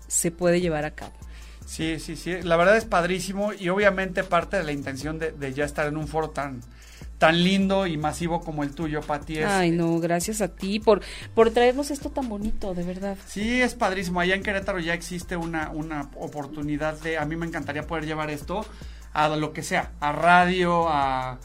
[0.07, 1.13] se puede llevar a cabo.
[1.65, 2.41] Sí, sí, sí.
[2.43, 5.97] La verdad es padrísimo y obviamente parte de la intención de, de ya estar en
[5.97, 6.61] un foro tan,
[7.23, 9.37] tan lindo y masivo como el tuyo, Pati.
[9.37, 10.99] Es, Ay, no, gracias a ti por,
[11.33, 13.15] por traernos esto tan bonito, de verdad.
[13.25, 14.19] Sí, es padrísimo.
[14.19, 17.17] Allá en Querétaro ya existe una, una oportunidad de.
[17.17, 18.65] A mí me encantaría poder llevar esto
[19.13, 21.39] a lo que sea, a radio, a, a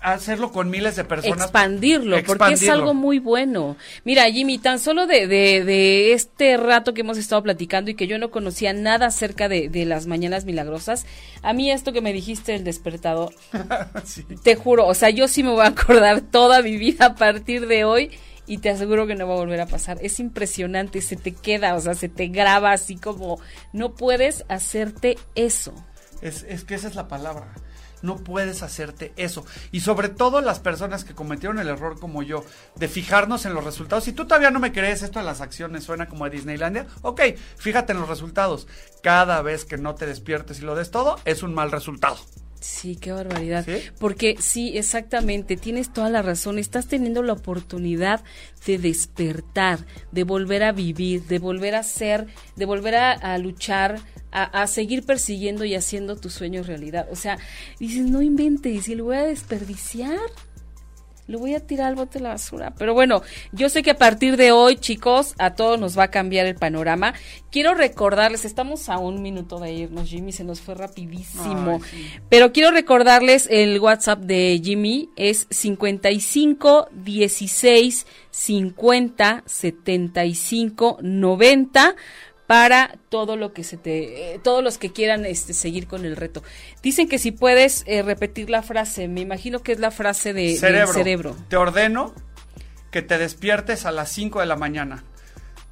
[0.00, 1.42] hacerlo con miles de personas.
[1.44, 2.72] expandirlo, porque es Expandirlo.
[2.74, 3.76] algo muy bueno.
[4.04, 8.06] Mira, Jimmy, tan solo de, de, de este rato que hemos estado platicando y que
[8.06, 11.06] yo no conocía nada acerca de, de las mañanas milagrosas,
[11.42, 13.34] a mí esto que me dijiste el despertador,
[14.04, 14.24] Sí.
[14.42, 17.66] te juro, o sea, yo sí me voy a acordar toda mi vida a partir
[17.66, 18.10] de hoy
[18.46, 19.98] y te aseguro que no va a volver a pasar.
[20.00, 23.38] Es impresionante, se te queda, o sea, se te graba así como
[23.74, 25.74] no puedes hacerte eso.
[26.22, 27.52] Es, es que esa es la palabra.
[28.02, 29.44] No puedes hacerte eso.
[29.72, 32.44] Y sobre todo las personas que cometieron el error como yo,
[32.76, 34.04] de fijarnos en los resultados.
[34.04, 37.22] Si tú todavía no me crees, esto de las acciones suena como de Disneylandia, ok,
[37.56, 38.66] fíjate en los resultados.
[39.02, 42.18] Cada vez que no te despiertes y lo des todo, es un mal resultado.
[42.60, 43.64] Sí, qué barbaridad.
[43.64, 43.80] ¿Sí?
[43.98, 46.58] Porque sí, exactamente, tienes toda la razón.
[46.58, 48.22] Estás teniendo la oportunidad
[48.66, 54.00] de despertar, de volver a vivir, de volver a ser, de volver a, a luchar,
[54.30, 57.06] a, a, seguir persiguiendo y haciendo tus sueños realidad.
[57.10, 57.38] O sea,
[57.78, 60.18] dices, no inventes, y lo voy a desperdiciar
[61.28, 62.74] lo voy a tirar al bote de la basura.
[62.76, 63.22] Pero bueno,
[63.52, 66.54] yo sé que a partir de hoy, chicos, a todos nos va a cambiar el
[66.54, 67.14] panorama.
[67.50, 71.80] Quiero recordarles, estamos a un minuto de irnos, Jimmy, se nos fue rapidísimo.
[71.82, 72.10] Ay, sí.
[72.30, 81.96] Pero quiero recordarles el WhatsApp de Jimmy, es 55 16 50 75 90
[82.48, 86.16] para todo lo que se te eh, todos los que quieran este seguir con el
[86.16, 86.42] reto.
[86.82, 90.56] Dicen que si puedes eh, repetir la frase, me imagino que es la frase de
[90.56, 91.36] cerebro, cerebro.
[91.50, 92.14] Te ordeno
[92.90, 95.04] que te despiertes a las 5 de la mañana.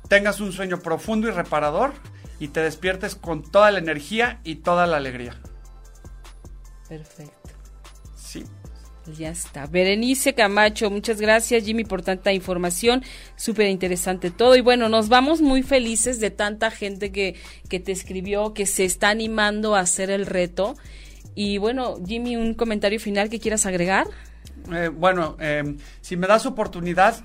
[0.09, 1.95] Tengas un sueño profundo y reparador
[2.39, 5.41] y te despiertes con toda la energía y toda la alegría.
[6.91, 7.46] Perfecto.
[9.07, 9.15] Sí.
[9.15, 9.67] Ya está.
[9.67, 13.05] Berenice Camacho, muchas gracias Jimmy por tanta información,
[13.37, 14.57] súper interesante todo.
[14.57, 17.37] Y bueno, nos vamos muy felices de tanta gente que,
[17.69, 20.77] que te escribió, que se está animando a hacer el reto.
[21.35, 24.07] Y bueno, Jimmy, un comentario final que quieras agregar.
[24.73, 27.17] Eh, bueno, eh, si me das oportunidad,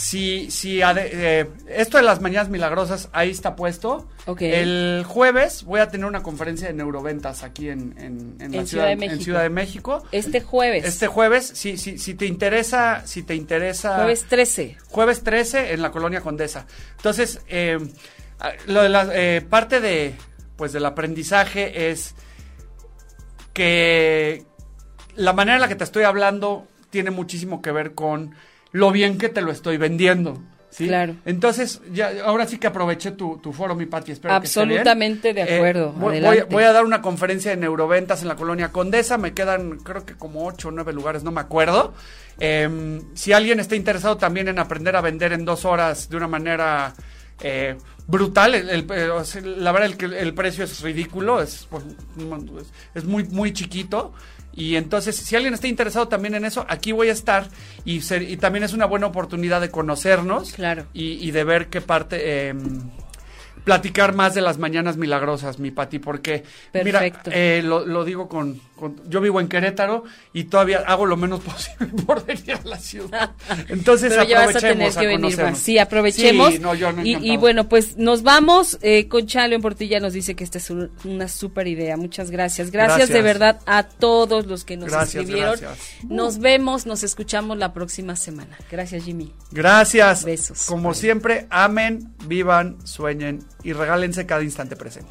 [0.00, 4.08] si, si eh, esto de las mañanas milagrosas ahí está puesto.
[4.24, 4.50] Okay.
[4.50, 8.66] El jueves voy a tener una conferencia de neuroventas aquí en, en, en, en la
[8.66, 9.14] Ciudad, de México.
[9.14, 10.02] en Ciudad de México.
[10.10, 10.86] Este jueves.
[10.86, 13.96] Este jueves, si, si, si te interesa, si te interesa.
[13.96, 14.78] Jueves 13.
[14.88, 16.66] Jueves 13 en la colonia Condesa.
[16.96, 17.78] Entonces, eh,
[18.68, 20.14] lo de la, eh, parte de,
[20.56, 22.14] pues, del aprendizaje es
[23.52, 24.46] que
[25.14, 28.34] la manera en la que te estoy hablando tiene muchísimo que ver con
[28.72, 30.40] lo bien que te lo estoy vendiendo.
[30.70, 30.86] ¿sí?
[30.86, 31.16] Claro.
[31.24, 34.12] Entonces, ya, ahora sí que aproveché tu, tu foro, mi Pati.
[34.12, 35.88] Espero Absolutamente que de acuerdo.
[35.88, 39.18] Eh, voy, voy, voy, a dar una conferencia de neuroventas en la colonia Condesa.
[39.18, 41.94] Me quedan, creo que como ocho o nueve lugares, no me acuerdo.
[42.38, 46.28] Eh, si alguien está interesado también en aprender a vender en dos horas de una
[46.28, 46.94] manera
[47.42, 51.68] eh, brutal, el, el, la verdad el, el, precio es ridículo, es,
[52.94, 54.14] es muy, muy chiquito.
[54.54, 57.48] Y entonces, si alguien está interesado también en eso, aquí voy a estar
[57.84, 60.86] y, ser, y también es una buena oportunidad de conocernos claro.
[60.92, 62.48] y, y de ver qué parte...
[62.50, 62.54] Eh,
[63.64, 67.30] platicar más de las mañanas milagrosas, mi Pati, porque Perfecto.
[67.30, 68.60] mira, eh, lo, lo, digo con, con,
[69.08, 73.30] yo vivo en Querétaro y todavía hago lo menos posible por venir a la ciudad.
[73.68, 75.58] Entonces Pero ya aprovechemos vas a tener que a venir más.
[75.58, 76.52] Sí, aprovechemos.
[76.52, 78.78] Sí, no, yo no y, y, bueno, pues nos vamos.
[78.82, 81.96] Eh, Conchalo en Portilla nos dice que esta es un, una súper idea.
[81.96, 82.70] Muchas gracias.
[82.70, 82.98] gracias.
[82.98, 83.16] gracias.
[83.16, 85.58] de verdad a todos los que nos gracias, escribieron.
[86.08, 88.56] Nos vemos, nos escuchamos la próxima semana.
[88.70, 89.32] Gracias, Jimmy.
[89.50, 90.24] Gracias.
[90.24, 90.66] Besos.
[90.66, 90.98] Como Bye.
[90.98, 95.10] siempre, amen, vivan, sueñen y regálense cada instante presente.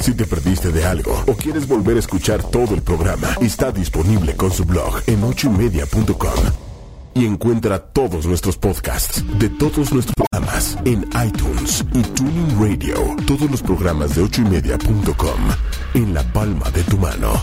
[0.00, 2.82] Si te perdiste de algo o quieres volver a escuchar todo el
[3.40, 6.34] está disponible con su blog en ochoymedia.com.
[7.14, 12.96] Y encuentra todos nuestros podcasts de todos nuestros programas en iTunes y Tuning Radio.
[13.26, 15.40] Todos los programas de ochoymedia.com
[15.94, 17.42] en la palma de tu mano.